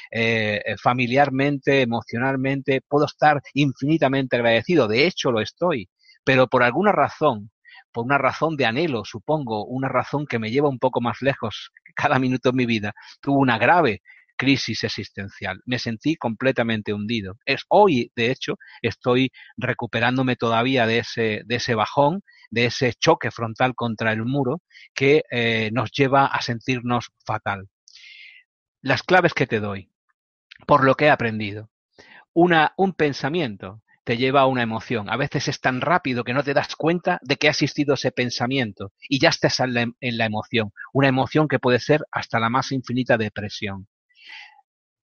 [0.83, 5.89] familiarmente, emocionalmente, puedo estar infinitamente agradecido, de hecho lo estoy,
[6.25, 7.51] pero por alguna razón
[7.93, 11.71] por una razón de anhelo, supongo, una razón que me lleva un poco más lejos
[11.95, 14.03] cada minuto de mi vida, tuvo una grave
[14.37, 15.61] crisis existencial.
[15.67, 17.37] Me sentí completamente hundido.
[17.45, 23.31] Es hoy, de hecho, estoy recuperándome todavía de ese, de ese bajón, de ese choque
[23.31, 24.61] frontal contra el muro
[24.95, 27.69] que eh, nos lleva a sentirnos fatal.
[28.81, 29.91] Las claves que te doy,
[30.67, 31.71] por lo que he aprendido.
[32.33, 35.09] Una, un pensamiento te lleva a una emoción.
[35.11, 38.13] A veces es tan rápido que no te das cuenta de que ha existido ese
[38.13, 39.75] pensamiento y ya estás en
[40.19, 40.73] la, emoción.
[40.93, 43.87] Una emoción que puede ser hasta la más infinita depresión.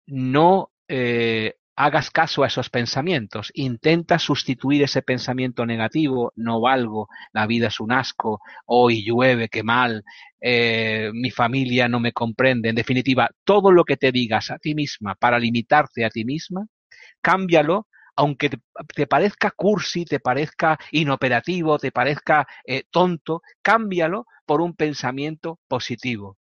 [0.07, 3.51] No eh, hagas caso a esos pensamientos.
[3.55, 6.33] Intenta sustituir ese pensamiento negativo.
[6.37, 10.05] No valgo, la vida es un asco, hoy llueve, qué mal,
[10.41, 12.69] eh, mi familia no me comprende.
[12.69, 16.67] En definitiva, todo lo que te digas a ti misma para limitarte a ti misma,
[17.21, 18.51] cámbialo aunque
[18.95, 26.39] te, parezca cursi, te parezca inoperativo, te parezca eh, tonto, cámbialo por un pensamiento positivo.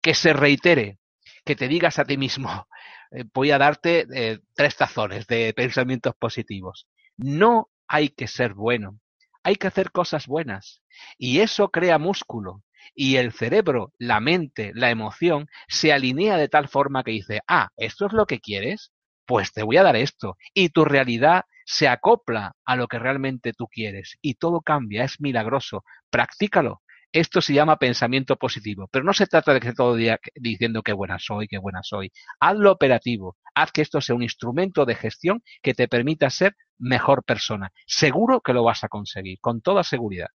[0.00, 0.98] Que se reitere,
[1.44, 2.48] que te digas a ti mismo,
[3.10, 6.86] eh, voy a darte eh, tres tazones de pensamientos positivos.
[7.16, 8.98] No hay que ser bueno,
[9.42, 10.82] hay que hacer cosas buenas.
[11.18, 12.62] Y eso crea músculo.
[12.94, 17.68] Y el cerebro, la mente, la emoción, se alinea de tal forma que dice, ah,
[17.76, 18.90] ¿esto es lo que quieres?
[19.30, 20.36] Pues te voy a dar esto.
[20.54, 25.20] Y tu realidad se acopla a lo que realmente tú quieres y todo cambia, es
[25.20, 25.84] milagroso.
[26.10, 26.82] Practícalo.
[27.12, 30.92] Esto se llama pensamiento positivo, pero no se trata de que todo día diciendo qué
[30.92, 32.10] buena soy, qué buena soy.
[32.40, 37.22] Hazlo operativo, haz que esto sea un instrumento de gestión que te permita ser mejor
[37.22, 37.70] persona.
[37.86, 40.30] Seguro que lo vas a conseguir, con toda seguridad.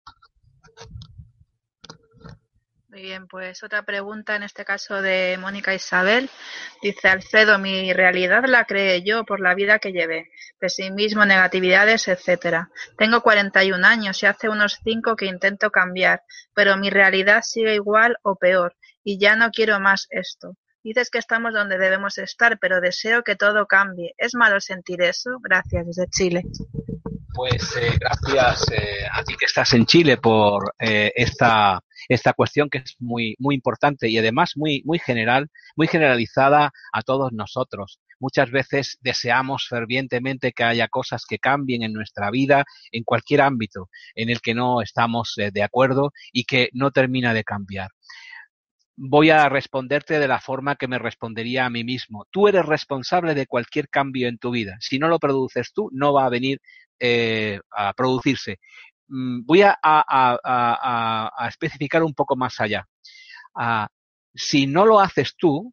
[2.95, 6.31] Muy bien, pues otra pregunta, en este caso de Mónica Isabel.
[6.81, 10.31] Dice Alfredo, mi realidad la creé yo por la vida que llevé.
[10.61, 12.71] Pesimismo, negatividades, etcétera.
[12.97, 16.23] Tengo 41 años y hace unos 5 que intento cambiar,
[16.55, 20.55] pero mi realidad sigue igual o peor y ya no quiero más esto.
[20.85, 24.15] Dices que estamos donde debemos estar, pero deseo que todo cambie.
[24.19, 25.41] ¿Es malo sentir eso?
[25.43, 26.45] Gracias, desde Chile.
[27.35, 32.69] Pues eh, gracias eh, a ti que estás en Chile por eh, esta, esta cuestión
[32.71, 38.01] que es muy, muy importante y además muy, muy general, muy generalizada a todos nosotros.
[38.21, 43.89] Muchas veces deseamos fervientemente que haya cosas que cambien en nuestra vida, en cualquier ámbito
[44.15, 47.91] en el que no estamos de acuerdo y que no termina de cambiar
[48.97, 52.27] voy a responderte de la forma que me respondería a mí mismo.
[52.31, 54.77] Tú eres responsable de cualquier cambio en tu vida.
[54.81, 56.61] Si no lo produces tú, no va a venir
[57.01, 58.59] eh, a producirse.
[59.09, 62.87] Mm, voy a, especificar un poco más allá.
[63.55, 63.89] Ah,
[64.35, 65.73] si no lo haces tú,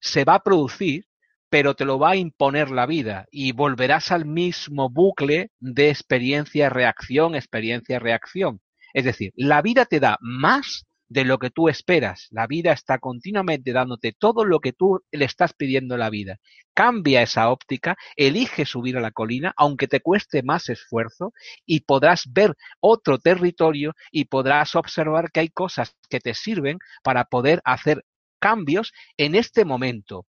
[0.00, 1.06] se va a producir,
[1.48, 7.34] pero te lo va a imponer la vida y volverás al mismo bucle de experiencia-reacción,
[7.34, 8.60] experiencia-reacción.
[8.94, 12.28] Es decir, la vida te da más de lo que tú esperas.
[12.30, 16.38] La vida está continuamente dándote todo lo que tú le estás pidiendo a la vida.
[16.74, 21.34] Cambia esa óptica, elige subir a la colina, aunque te cueste más esfuerzo,
[21.66, 27.24] y podrás ver otro territorio y podrás observar que hay cosas que te sirven para
[27.24, 28.04] poder hacer
[28.40, 30.26] cambios en este momento.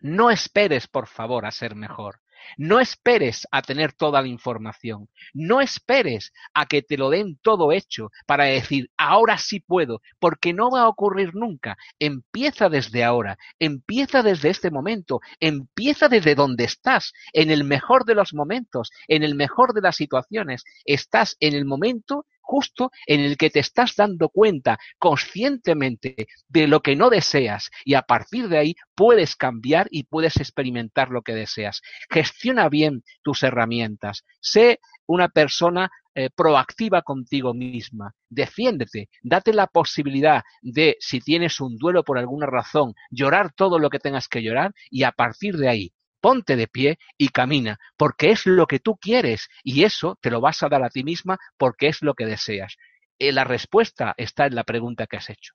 [0.00, 2.19] No esperes, por favor, a ser mejor.
[2.56, 5.08] No esperes a tener toda la información.
[5.32, 10.52] No esperes a que te lo den todo hecho para decir, ahora sí puedo, porque
[10.52, 11.76] no va a ocurrir nunca.
[11.98, 18.14] Empieza desde ahora, empieza desde este momento, empieza desde donde estás, en el mejor de
[18.14, 20.64] los momentos, en el mejor de las situaciones.
[20.84, 26.80] Estás en el momento justo en el que te estás dando cuenta conscientemente de lo
[26.80, 31.34] que no deseas y a partir de ahí puedes cambiar y puedes experimentar lo que
[31.34, 31.80] deseas.
[32.10, 34.24] Gestiona bien tus herramientas.
[34.40, 38.12] Sé una persona eh, proactiva contigo misma.
[38.28, 43.90] Defiéndete, date la posibilidad de, si tienes un duelo por alguna razón, llorar todo lo
[43.90, 48.30] que tengas que llorar y a partir de ahí ponte de pie y camina, porque
[48.30, 51.38] es lo que tú quieres y eso te lo vas a dar a ti misma
[51.56, 52.76] porque es lo que deseas.
[53.18, 55.54] Eh, la respuesta está en la pregunta que has hecho.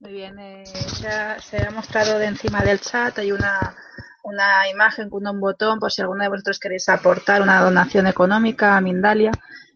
[0.00, 0.64] Muy bien, eh,
[1.02, 3.76] ya se ha mostrado de encima del chat, hay una,
[4.22, 8.76] una imagen con un botón por si alguno de vosotros queréis aportar una donación económica
[8.76, 9.30] a Mindalia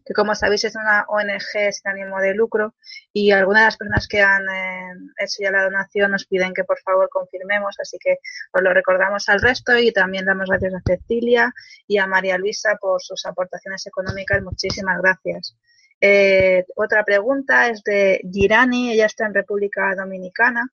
[0.05, 2.75] que como sabéis es una ONG sin ánimo de lucro
[3.13, 6.65] y algunas de las personas que han eh, hecho ya la donación nos piden que
[6.65, 8.19] por favor confirmemos, así que
[8.53, 11.53] os lo recordamos al resto y también damos gracias a Cecilia
[11.87, 14.43] y a María Luisa por sus aportaciones económicas.
[14.43, 15.57] Muchísimas gracias.
[16.01, 20.69] Eh, otra pregunta es de Girani, ella está en República Dominicana.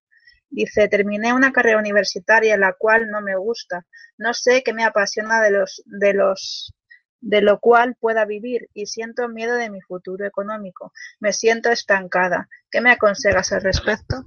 [0.49, 3.85] Dice, terminé una carrera universitaria la cual no me gusta.
[4.17, 6.73] No sé qué me apasiona de los, de los
[7.21, 10.91] de lo cual pueda vivir y siento miedo de mi futuro económico.
[11.19, 12.49] Me siento estancada.
[12.69, 14.25] ¿Qué me aconsejas al respecto?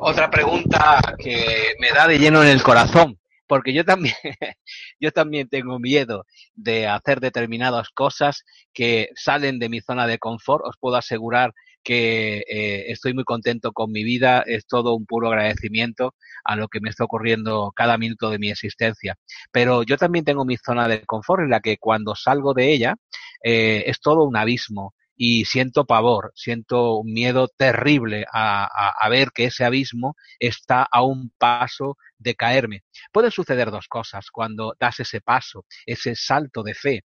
[0.00, 4.14] Otra pregunta que me da de lleno en el corazón, porque yo también,
[5.00, 10.64] yo también tengo miedo de hacer determinadas cosas que salen de mi zona de confort.
[10.66, 15.28] Os puedo asegurar que eh, estoy muy contento con mi vida, es todo un puro
[15.28, 16.14] agradecimiento
[16.44, 19.16] a lo que me está ocurriendo cada minuto de mi existencia.
[19.50, 22.96] Pero yo también tengo mi zona de confort en la que cuando salgo de ella
[23.44, 28.66] eh, es todo un abismo y siento pavor, siento un miedo terrible a,
[28.98, 32.82] a, ver que ese abismo está a un paso de caerme.
[33.12, 37.04] Pueden suceder dos cosas cuando das ese paso, ese salto de fe,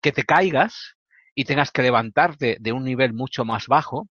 [0.00, 0.96] que te caigas
[1.34, 4.08] y tengas que levantarte de un nivel mucho más bajo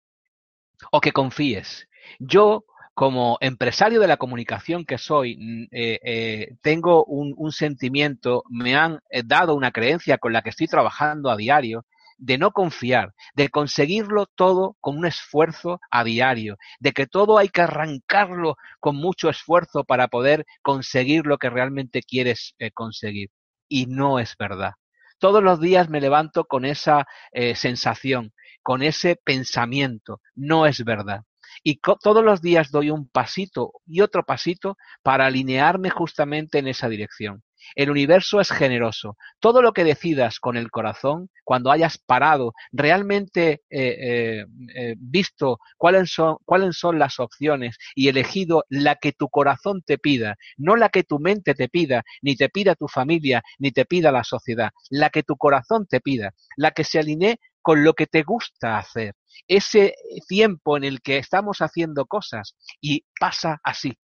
[0.92, 1.88] o que confíes.
[2.20, 8.76] Yo, como empresario de la comunicación que soy, mm, eh, eh, tengo un, sentimiento, me
[8.76, 11.86] han eh, dado una creencia con la que estoy trabajando a diario
[12.18, 17.48] de no confiar, de conseguirlo todo con un esfuerzo a diario, de que todo hay
[17.50, 23.30] que arrancarlo con mucho esfuerzo para poder conseguir lo que realmente quieres conseguir.
[23.70, 24.74] Y no es verdad.
[25.20, 28.34] Todos los días me levanto con esa eh, sensación,
[28.64, 30.22] con ese pensamiento.
[30.36, 31.24] No es verdad.
[31.64, 36.88] Y todos los días doy un pasito y otro pasito para alinearme justamente en esa
[36.88, 37.44] dirección.
[37.76, 39.18] El universo es generoso.
[39.40, 44.46] Todo lo que decidas con el corazón, cuando hayas parado, realmente eh, eh,
[44.76, 49.98] eh, visto cuáles son, cuáles son las opciones y elegido la que tu corazón te
[49.98, 53.86] pida, no la que tu mente te pida, ni te pida tu familia, ni te
[53.86, 57.94] pida la sociedad, la que tu corazón te pida, la que se alinee con lo
[57.94, 59.16] que te gusta hacer.
[59.48, 59.96] Ese
[60.28, 63.98] tiempo en el que estamos haciendo cosas y pasa así.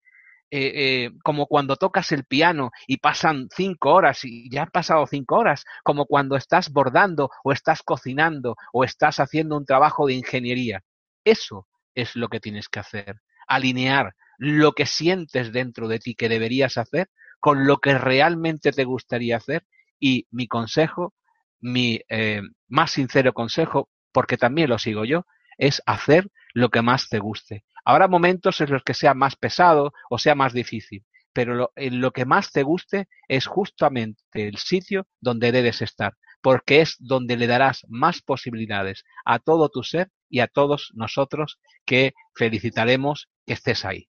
[0.52, 5.06] Eh, eh, como cuando tocas el piano y pasan cinco horas y ya han pasado
[5.08, 10.14] cinco horas, como cuando estás bordando o estás cocinando o estás haciendo un trabajo de
[10.14, 10.82] ingeniería.
[11.26, 13.16] Eso es lo que tienes que hacer,
[13.48, 18.86] alinear lo que sientes dentro de ti que deberías hacer con lo que realmente te
[18.86, 19.66] gustaría hacer
[20.00, 21.14] y mi consejo,
[21.60, 25.26] mi eh, más sincero consejo, porque también lo sigo yo,
[25.58, 27.65] es hacer lo que más te guste.
[27.86, 32.02] Habrá momentos en los que sea más pesado o sea más difícil, pero lo, en
[32.02, 37.38] lo que más te guste es justamente el sitio donde debes estar, porque es donde
[37.38, 43.54] le darás más posibilidades a todo tu ser y a todos nosotros que felicitaremos que
[43.54, 44.10] estés ahí.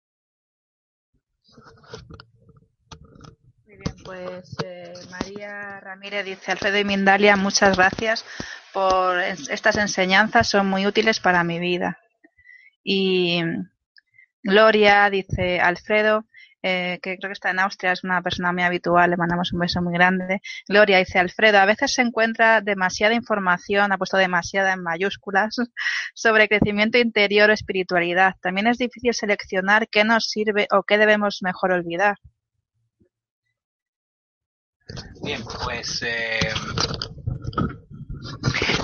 [3.65, 8.25] Muy bien, pues eh, María Ramírez dice, Alfredo y Mindalia, muchas gracias
[8.73, 11.99] por estas enseñanzas, son muy útiles para mi vida.
[12.83, 13.41] Y
[14.43, 16.25] Gloria, dice Alfredo,
[16.65, 19.59] eh, que creo que está en Austria, es una persona muy habitual, le mandamos un
[19.59, 20.41] beso muy grande.
[20.67, 25.57] Gloria dice, Alfredo, a veces se encuentra demasiada información, ha puesto demasiada en mayúsculas,
[26.13, 28.35] sobre crecimiento interior o espiritualidad.
[28.41, 32.15] También es difícil seleccionar qué nos sirve o qué debemos mejor olvidar.
[35.21, 36.39] Bien, pues eh,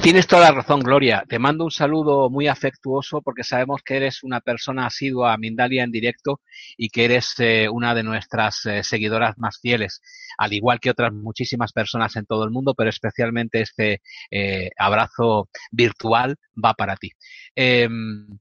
[0.02, 1.26] Tienes toda la razón, Gloria.
[1.28, 5.84] Te mando un saludo muy afectuoso porque sabemos que eres una persona asidua a Mindalia
[5.84, 6.39] en directo
[6.78, 10.02] y que eres eh, una de nuestras eh, seguidoras más fieles,
[10.38, 15.50] al igual que otras muchísimas personas en todo el mundo, pero especialmente este eh, abrazo
[15.70, 17.12] virtual va para ti.
[17.54, 18.39] Em,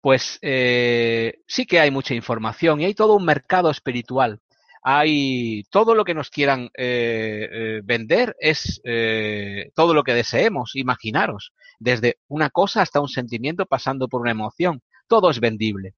[0.00, 4.40] pues sí que hay mucha información y hay todo un mercado espiritual
[4.88, 10.76] hay todo lo que nos quieran eh, eh, vender es eh, todo lo que deseemos,
[10.76, 15.94] imaginaros, desde una cosa hasta un sentimiento pasando por una emoción, todo es vendible.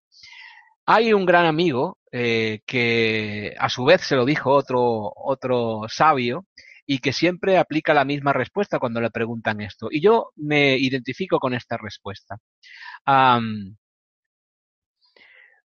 [0.86, 6.46] Hay un gran amigo que a su vez se lo dijo otro, otro sabio
[6.86, 9.88] y que siempre aplica la misma respuesta cuando le preguntan esto.
[9.90, 12.38] Y yo me identifico con esta respuesta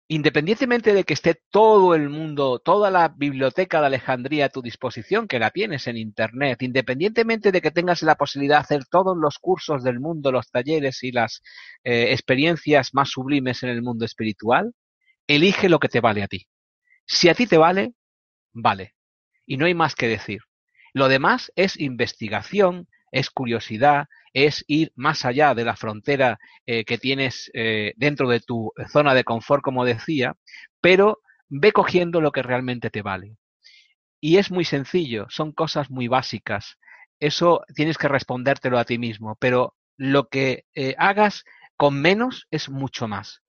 [0.08, 5.28] independientemente de que esté todo el mundo, toda la biblioteca de Alejandría a tu disposición,
[5.28, 9.38] que la tienes en Internet, independientemente de que tengas la posibilidad de hacer todos los
[9.38, 11.42] cursos del mundo, los talleres y las
[11.84, 14.72] eh, experiencias más sublimes en el mundo espiritual,
[15.26, 16.46] elige lo que te vale a ti.
[17.06, 17.92] Si a ti te vale,
[18.54, 18.94] vale.
[19.44, 20.40] Y no hay más que decir.
[20.94, 26.98] Lo demás es investigación, es curiosidad, es ir más allá de la frontera eh, que
[26.98, 30.34] tienes eh, dentro de tu zona de confort, como decía,
[30.80, 33.36] pero ve cogiendo lo que realmente te vale.
[34.20, 36.78] Y es muy sencillo, son cosas muy básicas.
[37.20, 41.44] Eso tienes que respondértelo a ti mismo, pero lo que eh, hagas
[41.76, 43.42] con menos es mucho más.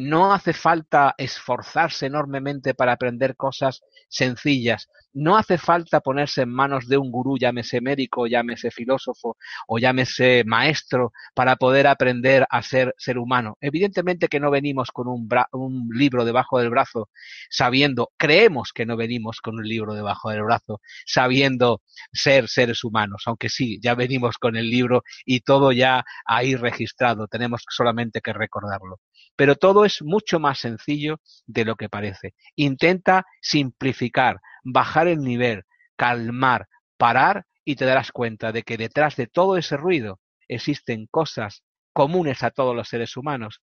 [0.00, 4.88] No hace falta esforzarse enormemente para aprender cosas sencillas.
[5.12, 10.44] No hace falta ponerse en manos de un gurú, llámese médico, llámese filósofo o llámese
[10.46, 13.56] maestro, para poder aprender a ser ser humano.
[13.60, 17.08] Evidentemente que no venimos con un, un libro debajo del brazo
[17.48, 23.22] sabiendo, creemos que no venimos con un libro debajo del brazo sabiendo ser seres humanos,
[23.26, 28.32] aunque sí, ya venimos con el libro y todo ya ahí registrado, tenemos solamente que
[28.32, 29.00] recordarlo.
[29.36, 32.34] Pero todo es mucho más sencillo de lo que parece.
[32.56, 35.64] Intenta simplificar, bajar el nivel,
[35.96, 41.62] calmar, parar y te darás cuenta de que detrás de todo ese ruido existen cosas
[41.92, 43.60] comunes a todos los seres humanos,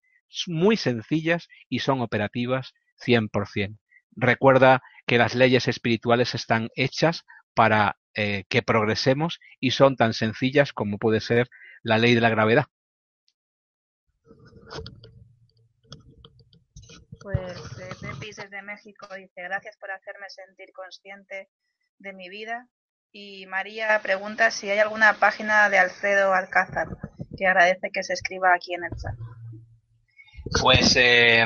[0.47, 2.73] muy sencillas y son operativas
[3.05, 3.77] 100%.
[4.15, 10.73] Recuerda que las leyes espirituales están hechas para eh, que progresemos y son tan sencillas
[10.73, 11.49] como puede ser
[11.83, 12.65] la ley de la gravedad.
[17.27, 21.49] Pues eh, Pepis desde México dice gracias por hacerme sentir consciente
[21.99, 22.69] de mi vida.
[23.11, 26.87] Y María pregunta si hay alguna página de Alfredo Alcázar,
[27.37, 29.13] que agradece que se escriba aquí en el chat.
[30.61, 31.43] Pues eh,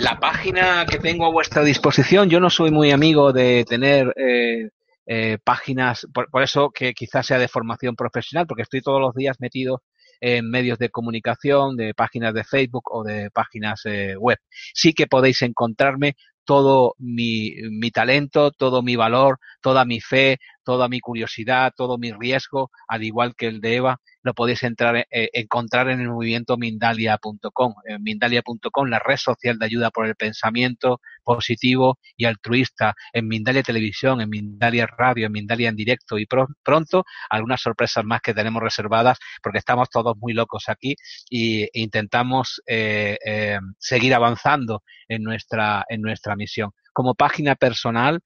[0.00, 5.38] la página que tengo a vuestra disposición, yo no soy muy amigo de tener eh,
[5.44, 9.82] páginas, por, eso que quizás sea de formación profesional, porque estoy todos los días metido
[10.22, 14.38] en medios de comunicación, de páginas de Facebook o de páginas eh, web.
[14.72, 16.14] Sí que podéis encontrarme
[16.44, 22.12] todo mi, mi talento, todo mi valor, toda mi fe, toda mi curiosidad, todo mi
[22.12, 26.56] riesgo, al igual que el de Eva, lo podéis entrar, eh, encontrar en el movimiento
[26.56, 27.74] Mindalia.com.
[28.00, 32.94] Mindalia.com, la red social de ayuda por el pensamiento positivo y altruista.
[33.12, 38.20] En Mindalia Televisión, en Mindalia Radio, en Mindalia en directo y pronto algunas sorpresas más
[38.20, 40.96] que tenemos reservadas porque estamos todos muy locos aquí
[41.30, 46.70] e intentamos eh, eh, seguir avanzando en nuestra, en nuestra misión.
[46.92, 48.20] Como página personal,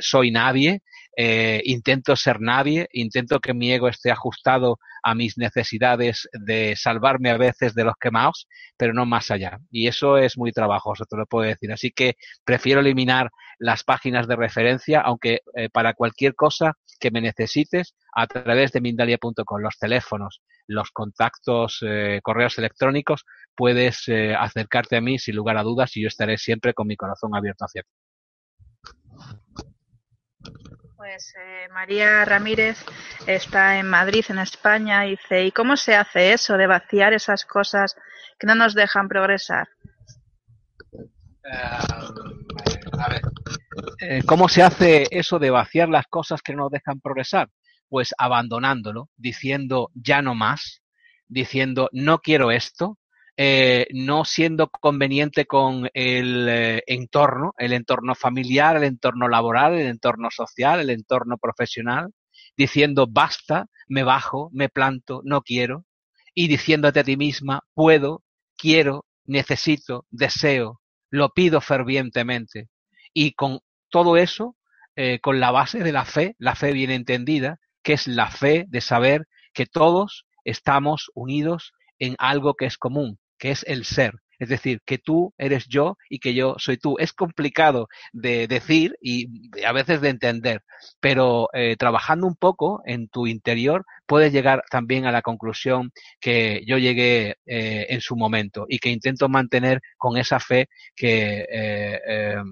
[0.00, 0.82] soy nadie,
[1.14, 7.30] eh, intento ser nadie, intento que mi ego esté ajustado a mis necesidades de salvarme
[7.30, 9.58] a veces de los quemados, pero no más allá.
[9.70, 11.70] Y eso es muy trabajoso, te lo puedo decir.
[11.70, 12.14] Así que
[12.44, 18.26] prefiero eliminar las páginas de referencia, aunque eh, para cualquier cosa que me necesites, a
[18.26, 23.24] través de Mindalia.com, los teléfonos, los contactos, eh, correos electrónicos,
[23.54, 27.34] puedes acercarte a mí sin lugar a dudas y yo estaré siempre con mi corazón
[27.34, 28.01] abierto hacia ti.
[31.02, 32.78] Pues eh, María Ramírez
[33.26, 37.44] está en Madrid, en España, y dice, ¿y cómo se hace eso de vaciar esas
[37.44, 37.96] cosas
[38.38, 39.68] que no nos dejan progresar?
[43.98, 47.50] Eh, ¿Cómo se hace eso de vaciar las cosas que no nos dejan progresar?
[47.88, 50.84] Pues abandonándolo, diciendo ya no más,
[51.26, 52.96] diciendo no quiero esto,
[53.36, 59.86] eh, no siendo conveniente con el eh, entorno, el entorno familiar, el entorno laboral, el
[59.86, 62.12] entorno social, el entorno profesional,
[62.56, 65.86] diciendo basta, me bajo, me planto, no quiero,
[66.34, 68.22] y diciéndote a ti misma, puedo,
[68.56, 70.80] quiero, necesito, deseo,
[71.10, 72.68] lo pido fervientemente.
[73.14, 74.56] Y con todo eso,
[74.96, 78.66] eh, con la base de la fe, la fe bien entendida, que es la fe
[78.68, 81.72] de saber que todos estamos unidos
[82.02, 84.14] en algo que es común, que es el ser.
[84.40, 86.96] Es decir, que tú eres yo y que yo soy tú.
[86.98, 89.28] Es complicado de decir y
[89.64, 90.62] a veces de entender,
[90.98, 96.64] pero eh, trabajando un poco en tu interior puedes llegar también a la conclusión que
[96.66, 102.42] yo llegué eh, en su momento y que intento mantener con esa fe que eh,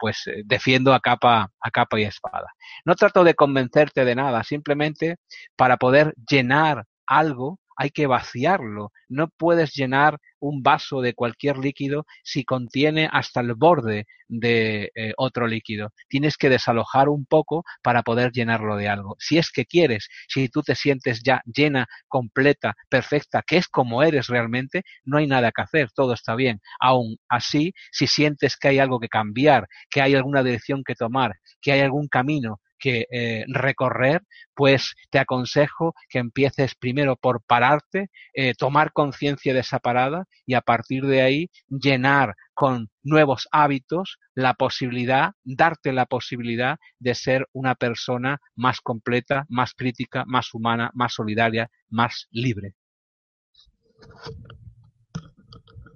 [0.00, 2.48] pues defiendo a capa, a capa y espada.
[2.84, 5.18] No trato de convencerte de nada, simplemente
[5.54, 8.92] para poder llenar algo hay que vaciarlo.
[9.08, 15.12] No puedes llenar un vaso de cualquier líquido si contiene hasta el borde de eh,
[15.16, 15.92] otro líquido.
[16.08, 19.16] Tienes que desalojar un poco para poder llenarlo de algo.
[19.18, 24.02] Si es que quieres, si tú te sientes ya llena, completa, perfecta, que es como
[24.02, 26.60] eres realmente, no hay nada que hacer, todo está bien.
[26.80, 31.34] Aún así, si sientes que hay algo que cambiar, que hay alguna dirección que tomar,
[31.60, 34.22] que hay algún camino que eh, recorrer,
[34.54, 40.54] pues te aconsejo que empieces primero por pararte, eh, tomar conciencia de esa parada y
[40.54, 47.46] a partir de ahí llenar con nuevos hábitos la posibilidad, darte la posibilidad de ser
[47.52, 52.74] una persona más completa, más crítica, más humana, más solidaria, más libre.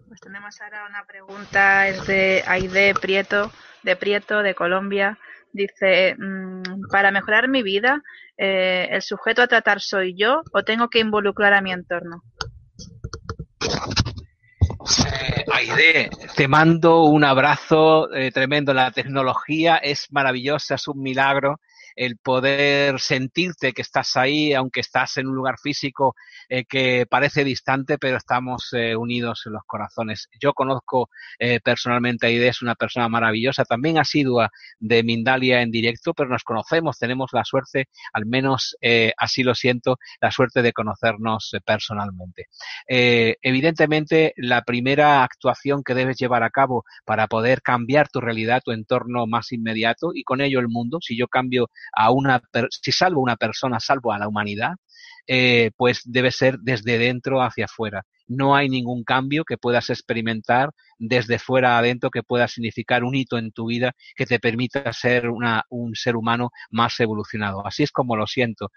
[0.08, 3.52] Pues tenemos ahora una pregunta, es de Aide Prieto,
[3.82, 5.18] de Prieto, de Colombia.
[5.52, 8.02] Dice, mm, para mejorar mi vida,
[8.36, 12.22] eh, ¿el sujeto a tratar soy yo o tengo que involucrar a mi entorno?
[15.06, 18.72] Eh, Aide, te mando un abrazo eh, tremendo.
[18.72, 21.60] La tecnología es maravillosa, es un milagro
[22.00, 26.14] el poder sentirte que estás ahí, aunque estás en un lugar físico
[26.48, 30.30] eh, que parece distante, pero estamos eh, unidos en los corazones.
[30.40, 34.48] Yo conozco eh, personalmente a Ide, es una persona maravillosa, también asidua
[34.78, 38.76] de Mindalia en directo, pero nos conocemos, tenemos la suerte, al menos
[39.18, 42.46] así lo siento, la suerte de conocernos personalmente.
[42.86, 48.72] evidentemente, la primera actuación que debes llevar a cabo para poder cambiar tu realidad, tu
[48.72, 53.20] entorno más inmediato y con ello el mundo, si yo cambio a una, si salvo
[53.20, 54.72] una persona, salvo a la humanidad,
[55.26, 58.02] eh, pues debe ser desde dentro hacia afuera.
[58.26, 63.38] No hay ningún cambio que puedas experimentar desde fuera adentro que pueda significar un hito
[63.38, 67.66] en tu vida que te permita ser una, un ser humano más evolucionado.
[67.66, 68.70] Así es como lo siento.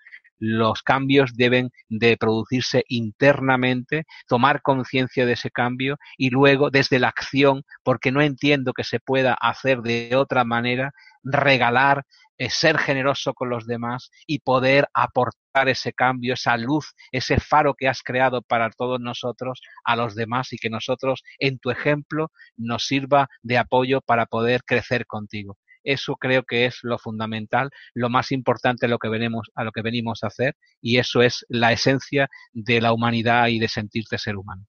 [0.46, 7.08] Los cambios deben de producirse internamente, tomar conciencia de ese cambio y luego desde la
[7.08, 10.92] acción, porque no entiendo que se pueda hacer de otra manera,
[11.24, 12.04] regalar
[12.50, 17.88] ser generoso con los demás y poder aportar ese cambio, esa luz, ese faro que
[17.88, 22.86] has creado para todos nosotros a los demás y que nosotros en tu ejemplo nos
[22.86, 25.58] sirva de apoyo para poder crecer contigo.
[25.84, 29.82] Eso creo que es lo fundamental, lo más importante lo que venimos, a lo que
[29.82, 34.38] venimos a hacer y eso es la esencia de la humanidad y de sentirte ser
[34.38, 34.66] humano.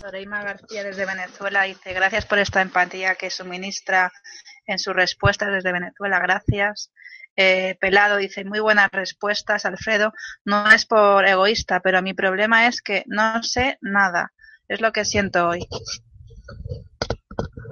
[0.00, 4.12] Soreima García desde Venezuela dice gracias por esta empatía que suministra
[4.66, 6.92] en sus respuestas desde Venezuela, gracias.
[7.36, 10.12] Eh, Pelado dice muy buenas respuestas, Alfredo.
[10.44, 14.32] No es por egoísta, pero mi problema es que no sé nada.
[14.68, 15.66] Es lo que siento hoy.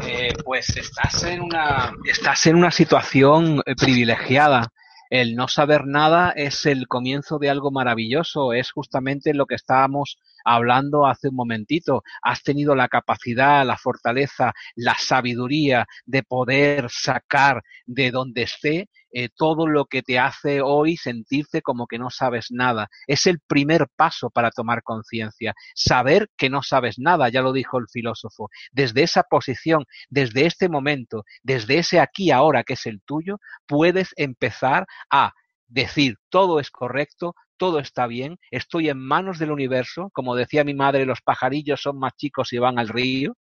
[0.06, 4.72] Eh, pues estás en una estás en una situación eh, privilegiada.
[5.10, 10.18] El no saber nada es el comienzo de algo maravilloso, es justamente lo que estábamos
[10.44, 12.02] hablando hace un momentito.
[12.22, 19.28] Has tenido la capacidad, la fortaleza, la sabiduría de poder sacar de donde esté eh,
[19.34, 22.88] todo lo que te hace hoy sentirte como que no sabes nada.
[23.06, 25.54] Es el primer paso para tomar conciencia.
[25.74, 28.50] Saber que no sabes nada, ya lo dijo el filósofo.
[28.72, 34.12] Desde esa posición, desde este momento, desde ese aquí ahora que es el tuyo, puedes
[34.16, 35.32] empezar a
[35.68, 40.74] decir todo es correcto, todo está bien, estoy en manos del universo, como decía mi
[40.74, 43.36] madre, los pajarillos son más chicos y van al río,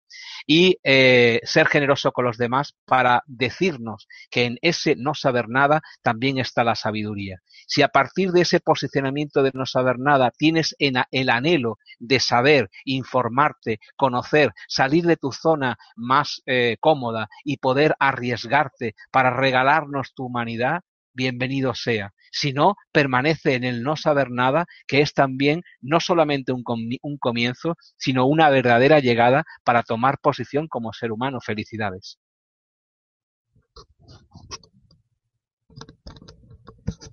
[0.46, 5.82] y eh, ser generoso con los demás para decirnos que en ese no saber nada
[6.02, 7.40] también está la sabiduría.
[7.68, 12.70] Si a partir de ese posicionamiento de no saber nada tienes el anhelo de saber,
[12.86, 20.26] informarte, conocer, salir de tu zona más eh, cómoda y poder arriesgarte para regalarnos tu
[20.26, 20.82] humanidad,
[21.14, 22.14] bienvenido sea.
[22.32, 26.64] Si no, permanece en el no saber nada, que es también no solamente un,
[27.02, 31.40] un comienzo, sino una verdadera llegada para tomar posición como ser humano.
[31.42, 32.18] Felicidades.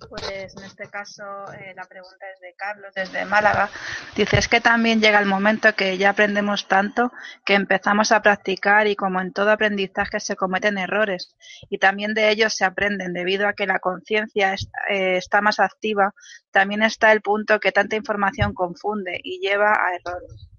[0.09, 1.23] Pues en este caso
[1.53, 3.69] eh, la pregunta es de Carlos desde Málaga.
[4.15, 7.11] Dice, es que también llega el momento que ya aprendemos tanto
[7.43, 11.35] que empezamos a practicar y como en todo aprendizaje se cometen errores
[11.69, 16.13] y también de ellos se aprenden debido a que la conciencia eh, está más activa.
[16.51, 20.49] También está el punto que tanta información confunde y lleva a errores.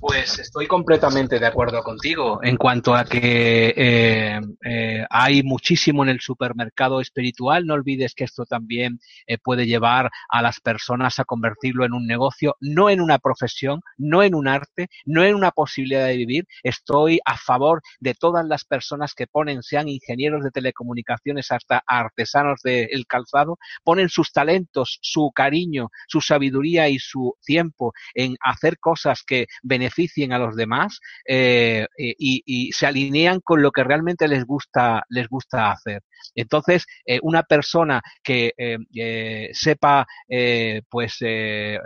[0.00, 6.08] Pues estoy completamente de acuerdo contigo en cuanto a que eh, eh, hay muchísimo en
[6.08, 7.66] el supermercado espiritual.
[7.66, 12.06] No olvides que esto también eh, puede llevar a las personas a convertirlo en un
[12.06, 16.46] negocio, no en una profesión, no en un arte, no en una posibilidad de vivir.
[16.62, 22.62] Estoy a favor de todas las personas que ponen, sean ingenieros de telecomunicaciones hasta artesanos
[22.62, 29.22] del calzado, ponen sus talentos, su cariño, su sabiduría y su tiempo en hacer cosas
[29.22, 34.44] que beneficien a los demás eh, y, y, se alinean con lo que realmente les
[34.44, 36.02] gusta, les gusta hacer.
[36.34, 41.78] Entonces, eh, una persona que eh, eh sepa eh, pues eh,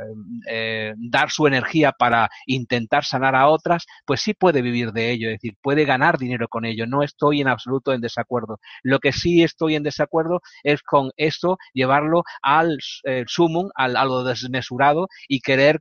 [0.96, 5.34] dar su energía para intentar sanar a otras, pues sí puede vivir de ello, es
[5.34, 6.86] decir, puede ganar dinero con ello.
[6.86, 8.58] No estoy en absoluto en desacuerdo.
[8.82, 12.78] Lo que sí estoy en desacuerdo es con esto llevarlo al
[13.26, 15.80] sumum, al, a lo desmesurado y querer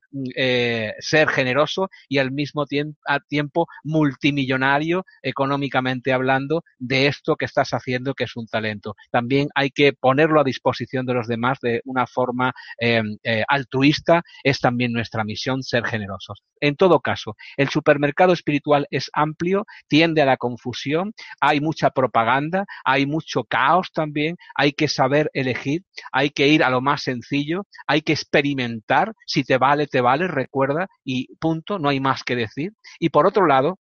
[1.00, 8.26] ser generoso y al mismo tiempo, multimillonario económicamente hablando de esto que estás haciendo que
[8.26, 8.96] es un talento.
[9.12, 14.24] También hay que ponerlo a disposición de los demás de una forma em, eh, altruista.
[14.44, 16.44] Es también nuestra misión ser generosos.
[16.60, 22.66] En todo caso, el supermercado espiritual es amplio, tiende a la confusión, hay mucha propaganda,
[22.86, 27.66] hay mucho caos también, hay que saber elegir, hay que ir a lo más sencillo,
[27.88, 32.36] hay que experimentar, si te vale, te vale, recuerda, y punto, no hay más que
[32.36, 32.74] decir.
[33.00, 33.80] Y por otro lado,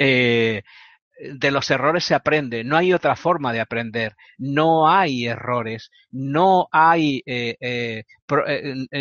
[0.00, 0.62] eh,
[1.34, 6.68] de los errores se aprende, no hay otra forma de aprender, no hay errores, no
[6.72, 8.04] hay, eh, eh,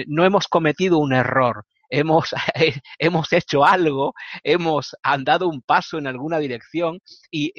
[0.08, 2.36] no hemos cometido un error, hemos,
[3.00, 7.00] hemos hecho algo, hemos andado un paso en alguna dirección
[7.32, 7.54] y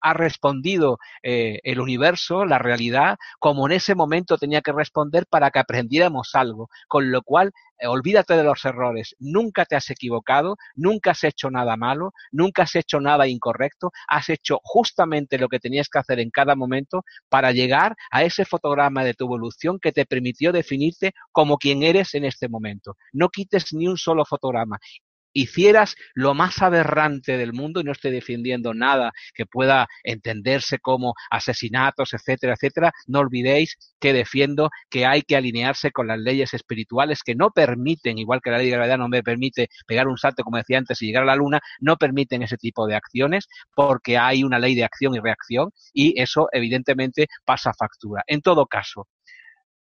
[0.00, 5.58] ha respondido el universo, la realidad, como en ese momento tenía que responder para que
[5.58, 7.50] aprendiéramos algo, con lo cual
[7.86, 12.74] olvídate de los errores, nunca te has equivocado, nunca has hecho nada malo, nunca has
[12.76, 17.52] hecho nada incorrecto, has hecho justamente lo que tenías que hacer en cada momento para
[17.52, 22.24] llegar a ese fotograma de tu evolución que te permitió definirte como quien eres en
[22.24, 22.96] este momento.
[23.12, 24.78] No quites ni un solo fotograma
[25.32, 31.14] hicieras lo más aberrante del mundo, y no estoy defendiendo nada que pueda entenderse como
[31.30, 37.22] asesinatos, etcétera, etcétera, no olvidéis que defiendo que hay que alinearse con las leyes espirituales
[37.22, 40.42] que no permiten, igual que la ley de gravedad no me permite pegar un salto,
[40.42, 44.18] como decía antes, y llegar a la luna, no permiten ese tipo de acciones porque
[44.18, 48.22] hay una ley de acción y reacción y eso evidentemente pasa factura.
[48.26, 49.08] En todo caso,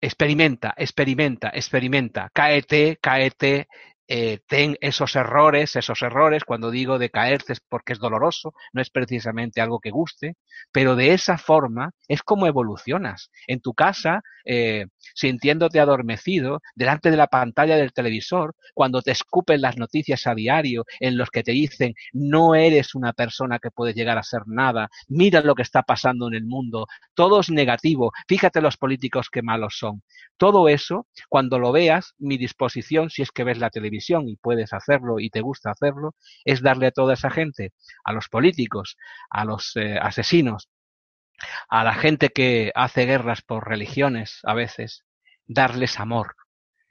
[0.00, 3.68] experimenta, experimenta, experimenta, cáete, cáete,
[4.08, 8.80] eh, ten esos errores, esos errores, cuando digo de caerse es porque es doloroso, no
[8.80, 10.36] es precisamente algo que guste,
[10.72, 13.30] pero de esa forma es como evolucionas.
[13.46, 19.60] En tu casa, eh, sintiéndote adormecido, delante de la pantalla del televisor, cuando te escupen
[19.60, 23.92] las noticias a diario en los que te dicen no eres una persona que puede
[23.92, 28.12] llegar a ser nada, mira lo que está pasando en el mundo, todo es negativo,
[28.28, 30.02] fíjate los políticos que malos son.
[30.36, 33.95] Todo eso, cuando lo veas, mi disposición, si es que ves la televisión,
[34.28, 37.72] y puedes hacerlo y te gusta hacerlo, es darle a toda esa gente,
[38.04, 38.96] a los políticos,
[39.30, 40.68] a los eh, asesinos,
[41.68, 45.04] a la gente que hace guerras por religiones a veces,
[45.46, 46.34] darles amor.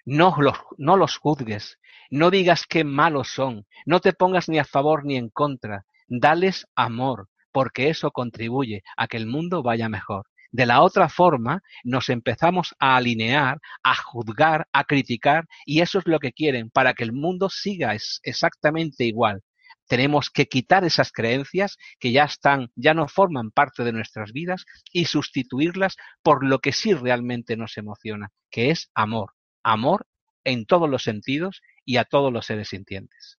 [0.06, 1.80] No los, no los juzgues,
[2.12, 6.68] no digas qué malos son, no te pongas ni a favor ni en contra, dales
[6.76, 10.28] amor, porque eso contribuye a que el mundo vaya mejor.
[10.52, 16.08] De la otra forma, nos empezamos a alinear, a juzgar, a criticar, y eso es
[16.08, 19.42] lo que quieren, para que el mundo siga exactamente igual.
[19.88, 24.66] Tenemos que quitar esas creencias que ya están, ya no forman parte de nuestras vidas
[24.92, 29.34] y sustituirlas por lo que sí realmente nos emociona, que es amor.
[29.64, 30.08] Amor
[30.44, 33.38] en todos los sentidos y a todos los seres sintientes.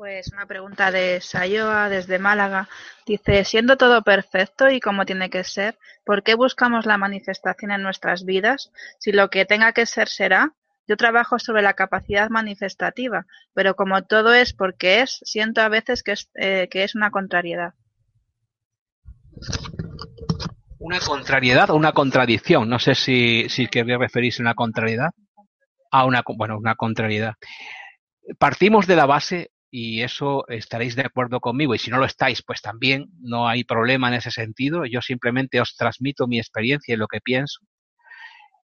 [0.00, 2.70] Pues una pregunta de Sayoa desde Málaga.
[3.04, 5.76] Dice, siendo todo perfecto y como tiene que ser,
[6.06, 8.72] ¿por qué buscamos la manifestación en nuestras vidas?
[8.98, 10.54] Si lo que tenga que ser será.
[10.88, 16.02] Yo trabajo sobre la capacidad manifestativa, pero como todo es porque es, siento a veces
[16.02, 17.74] que es, eh, que es una contrariedad.
[20.78, 22.70] Una contrariedad o una contradicción.
[22.70, 25.10] No sé si, si referirse a una contrariedad.
[25.90, 27.34] A una, bueno, una contrariedad.
[28.38, 32.42] Partimos de la base y eso estaréis de acuerdo conmigo y si no lo estáis
[32.42, 34.84] pues también no hay problema en ese sentido.
[34.86, 37.60] Yo simplemente os transmito mi experiencia y lo que pienso.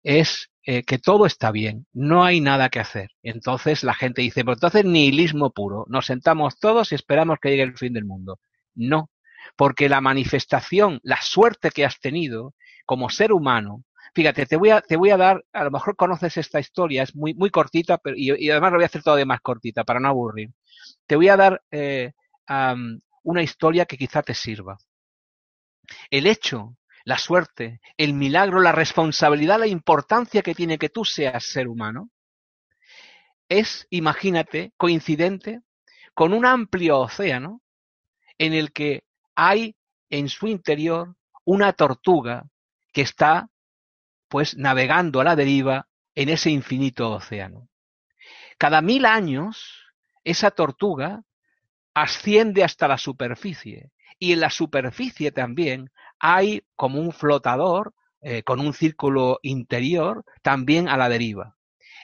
[0.04, 3.10] Es eh, que todo está bien no hay nada que hacer.
[3.24, 7.64] Entonces la gente dice pues entonces nihilismo puro nos sentamos todos y esperamos que llegue
[7.64, 8.40] el fin del mundo
[8.76, 9.10] no
[9.56, 12.54] porque la manifestación la suerte que has tenido
[12.86, 13.84] como ser humano
[14.14, 17.16] Fíjate, te voy a, te voy a dar, a lo mejor conoces esta historia, es
[17.16, 20.08] muy, muy cortita, pero, y, además lo voy a hacer todavía más cortita para no
[20.10, 20.50] aburrir.
[21.06, 22.14] Te voy a dar eh,
[23.24, 24.78] una historia que quizá te sirva.
[26.10, 31.44] El hecho, la suerte, el milagro, la responsabilidad, la importancia que tiene que tú seas
[31.44, 32.10] ser humano,
[33.48, 35.62] es, imagínate, coincidente
[36.14, 37.62] con un amplio océano
[38.38, 39.04] en el que
[39.36, 39.76] hay
[40.10, 42.46] en su interior una tortuga
[42.94, 43.50] que está
[44.30, 47.68] pues navegando a la deriva en ese infinito océano.
[48.58, 49.86] Cada mil años
[50.24, 51.24] esa tortuga
[51.94, 58.60] asciende hasta la superficie y en la superficie también hay como un flotador eh, con
[58.60, 61.56] un círculo interior también a la deriva.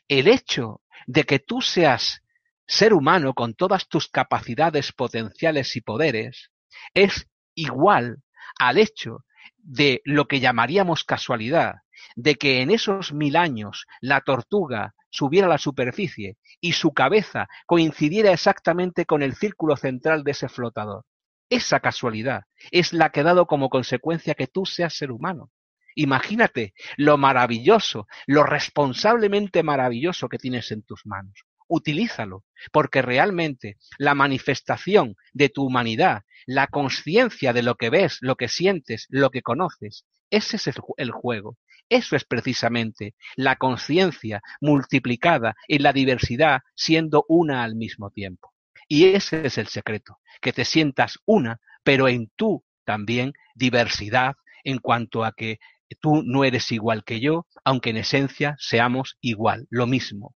[0.07, 2.21] El hecho de que tú seas
[2.67, 6.51] ser humano con todas tus capacidades potenciales y poderes
[6.93, 8.23] es igual
[8.57, 9.25] al hecho
[9.57, 11.75] de lo que llamaríamos casualidad,
[12.15, 17.47] de que en esos mil años la tortuga subiera a la superficie y su cabeza
[17.65, 21.05] coincidiera exactamente con el círculo central de ese flotador.
[21.49, 25.51] Esa casualidad es la que ha dado como consecuencia que tú seas ser humano.
[25.95, 31.33] Imagínate lo maravilloso, lo responsablemente maravilloso que tienes en tus manos.
[31.67, 38.35] Utilízalo, porque realmente la manifestación de tu humanidad, la conciencia de lo que ves, lo
[38.35, 40.67] que sientes, lo que conoces, ese es
[40.97, 41.57] el, juego.
[41.89, 48.53] Eso es precisamente la conciencia multiplicada en la diversidad siendo una al mismo tiempo.
[48.87, 54.79] Y ese es el secreto, que te sientas una, pero en tú también diversidad en
[54.79, 55.59] cuanto a que
[56.01, 60.35] tú no eres igual que yo, aunque en esencia seamos igual, lo mismo.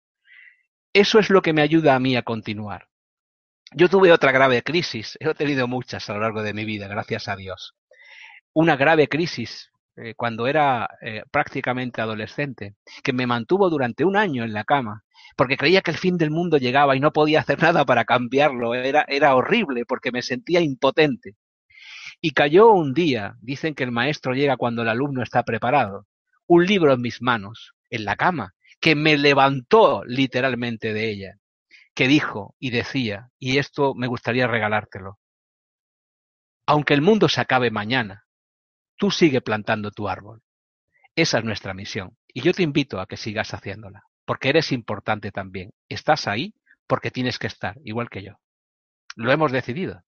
[0.92, 2.88] Eso es lo que me ayuda a mí a continuar.
[3.72, 7.28] Yo tuve otra grave crisis, he tenido muchas a lo largo de mi vida, gracias
[7.28, 7.74] a Dios.
[8.54, 9.70] Una grave crisis
[10.00, 15.04] eh, cuando era eh, prácticamente adolescente, que me mantuvo durante un año en la cama,
[15.36, 18.74] porque creía que el fin del mundo llegaba y no podía hacer nada para cambiarlo.
[18.74, 21.36] Era, era horrible porque me sentía impotente.
[22.20, 26.06] Y cayó un día, dicen que el maestro llega cuando el alumno está preparado,
[26.46, 31.38] un libro en mis manos, en la cama, que me levantó literalmente de ella,
[31.94, 35.18] que dijo y decía, y esto me gustaría regalártelo,
[36.66, 38.27] aunque el mundo se acabe mañana,
[38.98, 40.42] tú sigue plantando tu árbol.
[41.16, 42.16] Esa es nuestra misión.
[42.34, 45.72] Y yo te invito a que sigas haciéndola, porque eres importante también.
[45.88, 46.54] Estás ahí
[46.86, 48.38] porque tienes que estar, igual que yo.
[49.16, 50.02] Lo hemos decidido.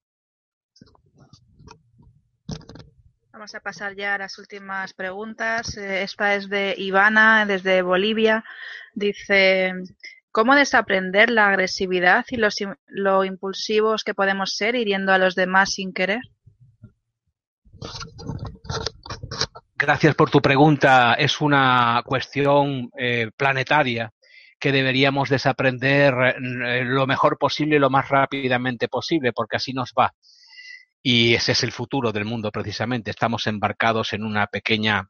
[3.33, 5.75] Vamos a pasar ya a las últimas preguntas.
[5.77, 8.43] Eh, esta es de Ivana, desde Bolivia.
[8.93, 9.73] Dice,
[10.31, 15.73] ¿cómo desaprender la agresividad y los, lo impulsivos que podemos ser hiriendo a los demás
[15.73, 16.21] sin querer?
[19.75, 21.15] Gracias por tu pregunta.
[21.15, 24.13] Es una cuestión eh, planetaria
[24.59, 29.91] que deberíamos desaprender eh, lo mejor posible y lo más rápidamente posible, porque así nos
[29.97, 30.13] va.
[31.01, 33.09] Y ese es el futuro del mundo, precisamente.
[33.09, 35.09] Estamos embarcados en una pequeña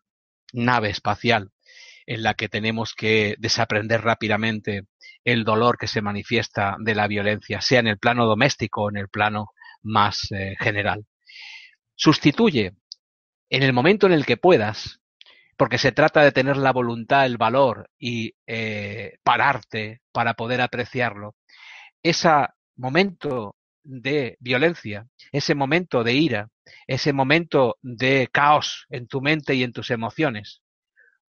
[0.54, 1.52] nave espacial
[2.06, 4.84] en la que tenemos que desaprender rápidamente
[5.24, 8.98] el dolor que se manifiesta de la violencia, sea en el plano doméstico o en
[8.98, 9.48] el plano
[9.84, 11.06] más eh, general.
[12.04, 12.74] Sustituye
[13.52, 15.02] en el momento en el que puedas,
[15.56, 21.36] porque se trata de tener la voluntad, el valor y eh, pararte para poder apreciarlo,
[22.02, 22.32] ese
[22.76, 26.50] momento de violencia, ese momento de ira,
[26.88, 30.64] ese momento de caos en tu mente y en tus emociones,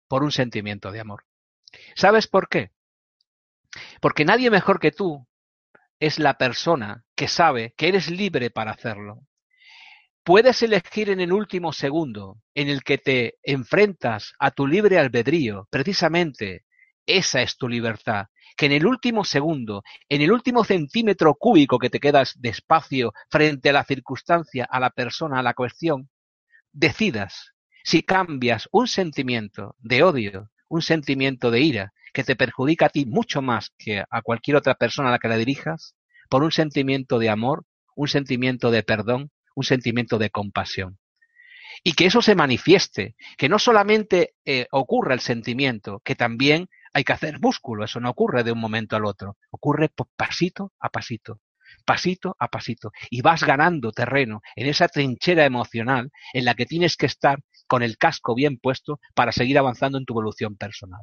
[0.09, 1.27] por un sentimiento de amor.
[1.95, 2.70] ¿Sabes por qué?
[4.01, 5.29] Porque nadie mejor que tú
[6.01, 9.27] es la persona que sabe que eres libre para hacerlo,
[10.25, 15.66] Puedes elegir en el último segundo en el que te enfrentas a tu libre albedrío,
[15.68, 16.64] precisamente
[17.07, 21.91] esa es tu libertad, que en el último segundo, en el último centímetro cúbico que
[21.91, 26.09] te quedas de espacio frente a la circunstancia, a la persona, a la cuestión,
[26.70, 27.53] decidas
[27.83, 33.07] si cambias un sentimiento de odio, un sentimiento de ira, que te perjudica a ti
[33.07, 35.97] mucho más que a cualquier otra persona a la que la dirijas,
[36.31, 37.64] por un sentimiento de amor,
[37.97, 40.99] un sentimiento de perdón, un sentimiento de compasión.
[41.85, 47.05] Y que eso se manifieste, que no solamente eh, ocurra el sentimiento, que también hay
[47.05, 51.41] que hacer músculo, eso no ocurre de un momento al otro, ocurre pasito a pasito,
[51.85, 56.97] pasito a pasito, y vas ganando terreno en esa trinchera emocional en la que tienes
[56.97, 61.03] que estar con el casco bien puesto para seguir avanzando en tu evolución personal.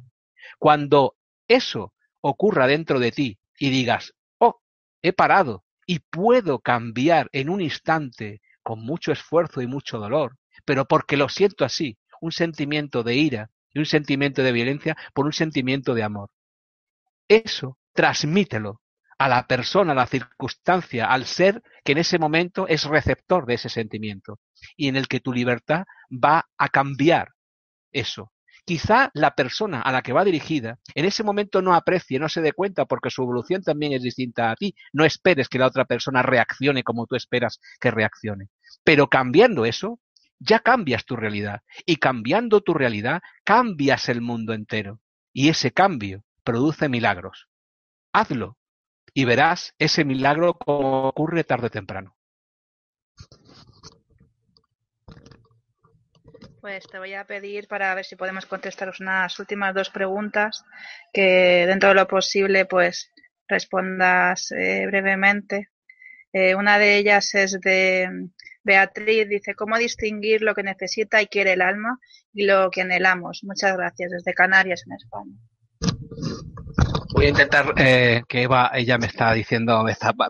[0.58, 1.16] Cuando
[1.48, 4.60] eso ocurra dentro de ti y digas, oh,
[5.02, 10.84] he parado, y puedo cambiar en un instante con mucho esfuerzo y mucho dolor, pero
[10.84, 15.32] porque lo siento así, un sentimiento de ira y un sentimiento de violencia por un
[15.32, 16.30] sentimiento de amor.
[17.26, 18.80] Eso transmítelo
[19.18, 23.54] a la persona, a la circunstancia, al ser que en ese momento es receptor de
[23.54, 24.38] ese sentimiento
[24.76, 27.30] y en el que tu libertad va a cambiar
[27.90, 28.30] eso.
[28.64, 32.40] Quizá la persona a la que va dirigida en ese momento no aprecie, no se
[32.40, 34.74] dé cuenta porque su evolución también es distinta a ti.
[34.92, 38.48] No esperes que la otra persona reaccione como tú esperas que reaccione.
[38.84, 40.00] Pero cambiando eso,
[40.38, 41.62] ya cambias tu realidad.
[41.86, 45.00] Y cambiando tu realidad, cambias el mundo entero.
[45.32, 47.48] Y ese cambio produce milagros.
[48.12, 48.56] Hazlo
[49.14, 52.16] y verás ese milagro como ocurre tarde o temprano.
[56.60, 60.64] Pues te voy a pedir para ver si podemos contestaros unas últimas dos preguntas
[61.12, 63.10] que dentro de lo posible pues
[63.48, 65.70] respondas eh, brevemente.
[66.32, 68.08] Eh, una de ellas es de
[68.62, 71.98] Beatriz, dice, ¿cómo distinguir lo que necesita y quiere el alma
[72.32, 73.40] y lo que anhelamos?
[73.42, 76.46] Muchas gracias, desde Canarias, en España.
[77.20, 79.84] Voy a intentar eh, que Eva, ella me está diciendo,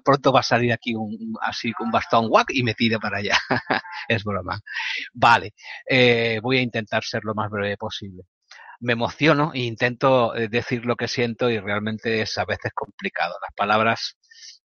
[0.04, 3.38] pronto va a salir aquí un, así un bastón guac y me tire para allá.
[4.08, 4.58] es broma.
[5.14, 5.54] Vale,
[5.88, 8.24] eh, voy a intentar ser lo más breve posible.
[8.80, 13.36] Me emociono e intento eh, decir lo que siento y realmente es a veces complicado.
[13.40, 14.16] Las palabras,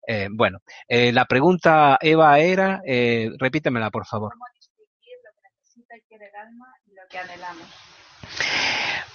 [0.06, 4.30] eh, bueno, eh, la pregunta Eva era, eh, repítemela por favor.
[4.30, 7.91] ¿Cómo distinguir lo que necesita y quiere el alma y lo que anhelamos?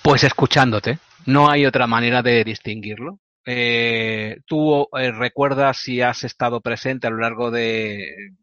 [0.01, 0.99] Pues escuchándote.
[1.25, 3.19] No hay otra manera de distinguirlo.
[3.45, 8.33] Eh, tú eh, recuerdas si has estado presente a lo largo de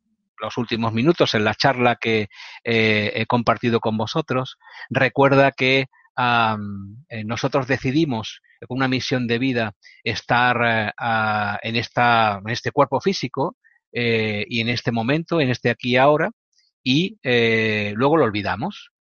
[0.41, 2.29] los últimos minutos en la charla que
[2.65, 4.59] eh, he compartido con vosotros.
[4.91, 5.87] Recuerda que
[7.25, 9.73] nosotros decidimos con una misión de vida
[10.05, 10.95] estar
[11.63, 13.57] en, esta, en este cuerpo físico
[13.91, 16.31] y en este momento, en este aquí y ahora,
[16.85, 18.94] y luego lo olvidamos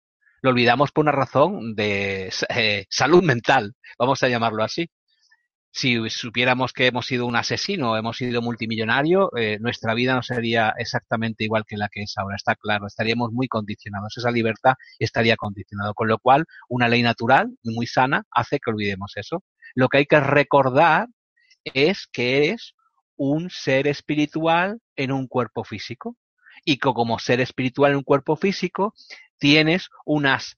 [0.43, 4.91] lo olvidamos por una razón de eh, salud mental, vamos a llamarlo así.
[5.75, 10.75] Si supiéramos que hemos sido un asesino, hemos sido multimillonario, eh, nuestra vida no sería
[10.77, 15.37] exactamente igual que la que es ahora, está claro, estaríamos muy condicionados, esa libertad estaría
[15.37, 19.45] condicionada, con lo cual una ley natural y muy sana hace que olvidemos eso.
[19.75, 21.07] Lo que hay que recordar
[21.65, 22.75] es que eres
[23.17, 26.17] un ser espiritual en un cuerpo físico
[26.65, 28.95] y que como ser espiritual en un cuerpo físico
[29.43, 30.57] tienes unas,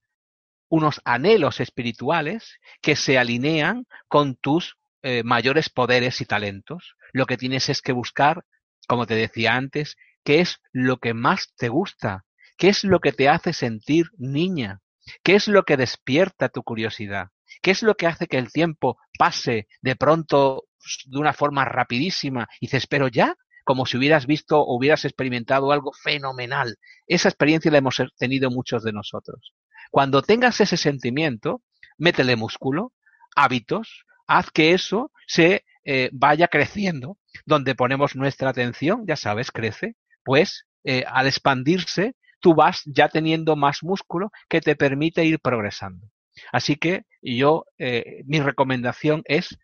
[0.68, 6.94] unos anhelos espirituales que se alinean con tus eh, mayores poderes y talentos.
[7.14, 8.44] Lo que tienes es que buscar,
[8.86, 12.26] como te decía antes, qué es lo que más te gusta,
[12.56, 14.80] ¿Qué es lo que te hace sentir niña?
[15.22, 17.28] ¿Qué es lo que despierta tu curiosidad?
[17.62, 20.64] ¿Qué es lo que hace que el tiempo pase de pronto
[21.06, 25.72] de una forma rapidísima y dices, pero ya, como si hubieras visto o hubieras experimentado
[25.72, 26.76] algo fenomenal.
[27.06, 29.54] Esa experiencia la hemos tenido muchos de nosotros.
[29.90, 31.62] Cuando tengas ese sentimiento,
[31.98, 32.92] métele músculo,
[33.34, 37.18] hábitos, haz que eso se eh, vaya creciendo.
[37.46, 43.56] Donde ponemos nuestra atención, ya sabes, crece, pues eh, al expandirse, tú vas ya teniendo
[43.56, 46.06] más músculo que te permite ir progresando.
[46.52, 49.58] Así que yo, eh, mi recomendación es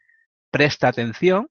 [0.50, 1.48] presta atención,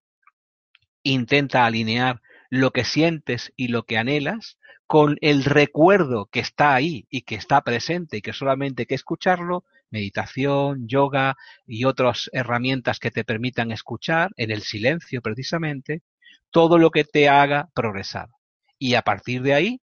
[1.04, 7.06] intenta alinear lo que sientes y lo que anhelas con el recuerdo que está ahí
[7.12, 11.38] y que está presente y que solamente hay que escucharlo, meditación, yoga
[11.68, 16.02] y otras herramientas que te permitan escuchar en el silencio precisamente,
[16.50, 18.30] todo lo que te haga progresar.
[18.80, 19.82] Y a partir de ahí,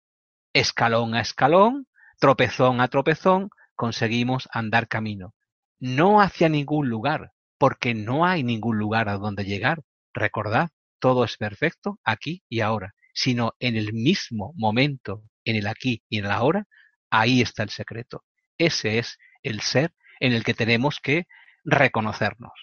[0.53, 1.87] escalón a escalón,
[2.17, 5.33] tropezón a tropezón, conseguimos andar camino.
[5.79, 9.81] No hacia ningún lugar, porque no hay ningún lugar a donde llegar.
[10.13, 10.69] Recordad,
[11.03, 16.19] todo es perfecto aquí y ahora, sino en el mismo momento, en el aquí y
[16.19, 16.65] en el ahora,
[17.09, 18.23] ahí está el secreto.
[18.57, 19.91] Ese es el ser
[20.21, 21.25] en el que tenemos que
[21.65, 22.53] reconocernos.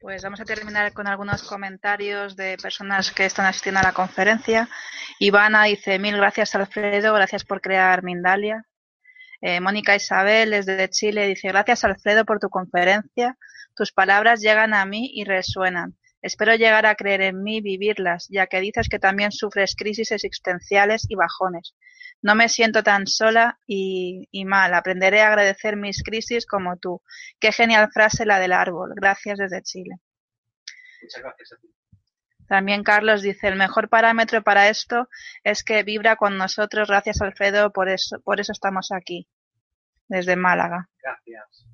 [0.00, 4.68] Pues vamos a terminar con algunos comentarios de personas que están asistiendo a la conferencia.
[5.20, 8.64] Ivana dice, mil gracias Alfredo, gracias por crear Mindalia.
[9.42, 13.36] Eh, Mónica Isabel desde Chile dice, gracias Alfredo por tu conferencia.
[13.78, 15.96] Tus palabras llegan a mí y resuenan.
[16.20, 20.10] Espero llegar a creer en mí y vivirlas, ya que dices que también sufres crisis
[20.10, 21.76] existenciales y bajones.
[22.20, 24.74] No me siento tan sola y, y, mal.
[24.74, 27.02] Aprenderé a agradecer mis crisis como tú.
[27.38, 28.94] Qué genial frase la del árbol.
[28.96, 30.00] Gracias desde Chile.
[31.00, 31.68] Muchas gracias a ti.
[32.48, 35.08] También Carlos dice, el mejor parámetro para esto
[35.44, 36.88] es que vibra con nosotros.
[36.88, 39.28] Gracias Alfredo, por eso, por eso estamos aquí,
[40.08, 40.88] desde Málaga.
[41.00, 41.68] Gracias.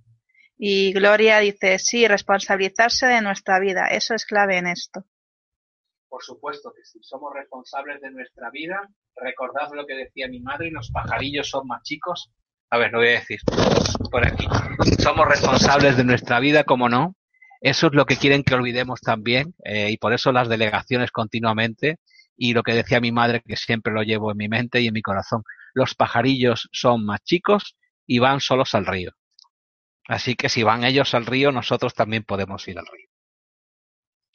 [0.56, 5.04] Y Gloria dice, sí, responsabilizarse de nuestra vida, eso es clave en esto.
[6.08, 8.88] Por supuesto que sí, somos responsables de nuestra vida.
[9.16, 12.30] Recordad lo que decía mi madre, los pajarillos son más chicos.
[12.70, 13.40] A ver, lo voy a decir
[14.10, 14.46] por aquí.
[15.02, 17.16] Somos responsables de nuestra vida, como no,
[17.64, 21.98] eso es lo que quieren que olvidemos también eh, y por eso las delegaciones continuamente
[22.36, 24.92] y lo que decía mi madre que siempre lo llevo en mi mente y en
[24.92, 25.44] mi corazón.
[25.72, 27.74] Los pajarillos son más chicos
[28.06, 29.12] y van solos al río.
[30.08, 33.08] Así que si van ellos al río, nosotros también podemos ir al río.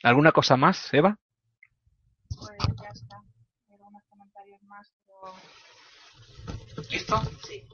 [0.04, 1.18] ¿Alguna cosa más, Eva?
[2.36, 2.50] Pues
[2.82, 3.18] ya está.
[3.68, 5.36] Hay algunos comentarios más, pero...
[6.90, 7.22] ¿Listo?
[7.48, 7.68] Sí.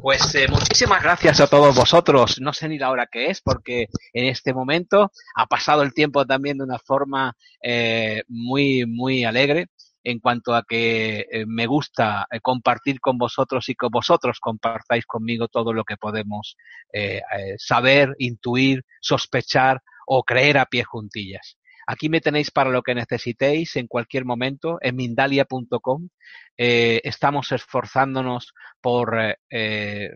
[0.00, 2.40] Pues eh, muchísimas gracias a todos vosotros.
[2.40, 6.26] No sé ni la hora que es porque en este momento ha pasado el tiempo
[6.26, 9.68] también de una forma eh, muy, muy alegre
[10.04, 15.06] en cuanto a que eh, me gusta eh, compartir con vosotros y que vosotros compartáis
[15.06, 16.56] conmigo todo lo que podemos
[16.92, 17.20] eh,
[17.58, 21.58] saber, intuir, sospechar o creer a pie juntillas.
[21.86, 26.08] Aquí me tenéis para lo que necesitéis en cualquier momento en mindalia.com.
[26.56, 29.18] Estamos esforzándonos por
[29.50, 30.10] eh,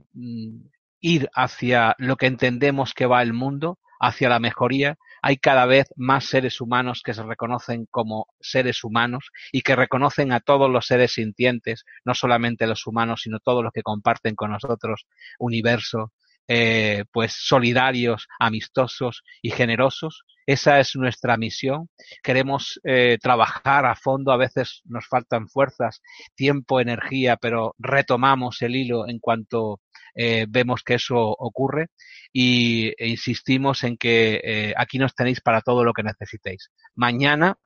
[1.01, 4.97] ir hacia lo que entendemos que va el mundo, hacia la mejoría.
[5.23, 10.33] Hay cada vez más seres humanos que se reconocen como seres humanos y que reconocen
[10.33, 14.51] a todos los seres sintientes, no solamente los humanos, sino todos los que comparten con
[14.51, 15.07] nosotros
[15.39, 16.13] universo,
[16.49, 20.23] eh, pues solidarios, amistosos y generosos.
[20.47, 21.89] Esa es nuestra misión.
[22.23, 26.03] Queremos eh, trabajar a fondo, a veces nos faltan fuerzas,
[26.37, 29.81] tiempo, energía, pero retomamos el hilo en cuanto
[30.17, 31.89] eh, vemos que eso ocurre
[32.33, 36.71] y e insistimos en que eh, aquí nos tenéis para todo lo que necesitéis.
[36.95, 37.57] Mañana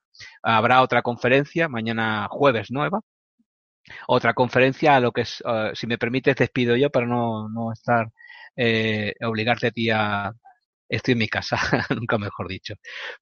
[0.42, 3.00] habrá otra conferencia, mañana jueves nueva,
[4.06, 7.72] otra conferencia a lo que es, uh, si me permites, despido yo para no, no
[7.72, 8.08] estar
[8.56, 10.32] eh, obligarte a ti a...
[10.88, 11.56] Estoy en mi casa,
[11.96, 12.74] nunca mejor dicho.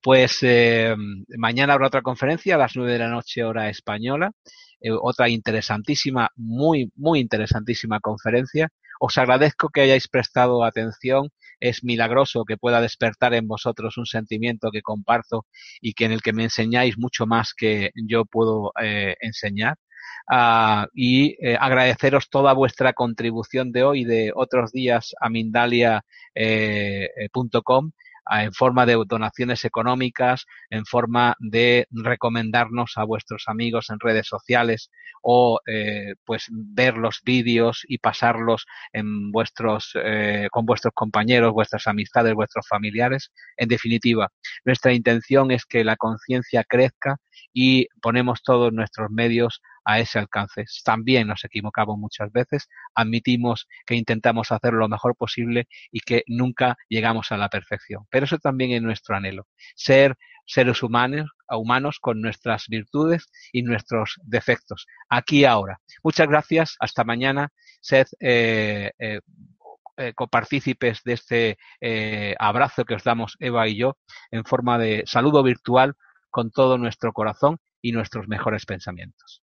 [0.03, 0.95] Pues eh,
[1.37, 4.33] mañana habrá otra conferencia a las nueve de la noche hora española,
[4.81, 8.71] eh, otra interesantísima, muy, muy interesantísima conferencia.
[9.01, 11.29] Os agradezco que hayáis prestado atención.
[11.61, 15.47] Es milagroso que pueda despertar en vosotros un sentimiento que comparto
[15.81, 19.77] y que en el que me enseñáis mucho más que yo puedo eh, enseñar.
[20.31, 26.03] Uh, y eh, agradeceros toda vuestra contribución de hoy de otros días a mindalia.com
[26.35, 27.09] eh,
[28.31, 34.91] en forma de donaciones económicas, en forma de recomendarnos a vuestros amigos en redes sociales
[35.23, 41.87] o eh, pues ver los vídeos y pasarlos en vuestros eh, con vuestros compañeros, vuestras
[41.87, 43.33] amistades, vuestros familiares.
[43.57, 44.29] En definitiva,
[44.65, 47.17] nuestra intención es que la conciencia crezca
[47.53, 50.67] y ponemos todos nuestros medios a ese alcance.
[50.85, 56.77] También nos equivocamos muchas veces, admitimos que intentamos hacer lo mejor posible y que nunca
[56.91, 58.05] llegamos a la perfección.
[58.11, 60.15] Pero eso también es nuestro anhelo, ser
[60.45, 65.81] seres humanos, humanos con nuestras virtudes y nuestros defectos, aquí y ahora.
[66.03, 67.49] Muchas gracias, hasta mañana,
[67.81, 69.21] sed eh, eh,
[69.97, 71.57] eh, copartícipes de este
[72.39, 73.97] abrazo que os damos Eva y yo
[74.31, 75.95] en forma de saludo virtual
[76.29, 79.43] con todo nuestro corazón y nuestros mejores pensamientos.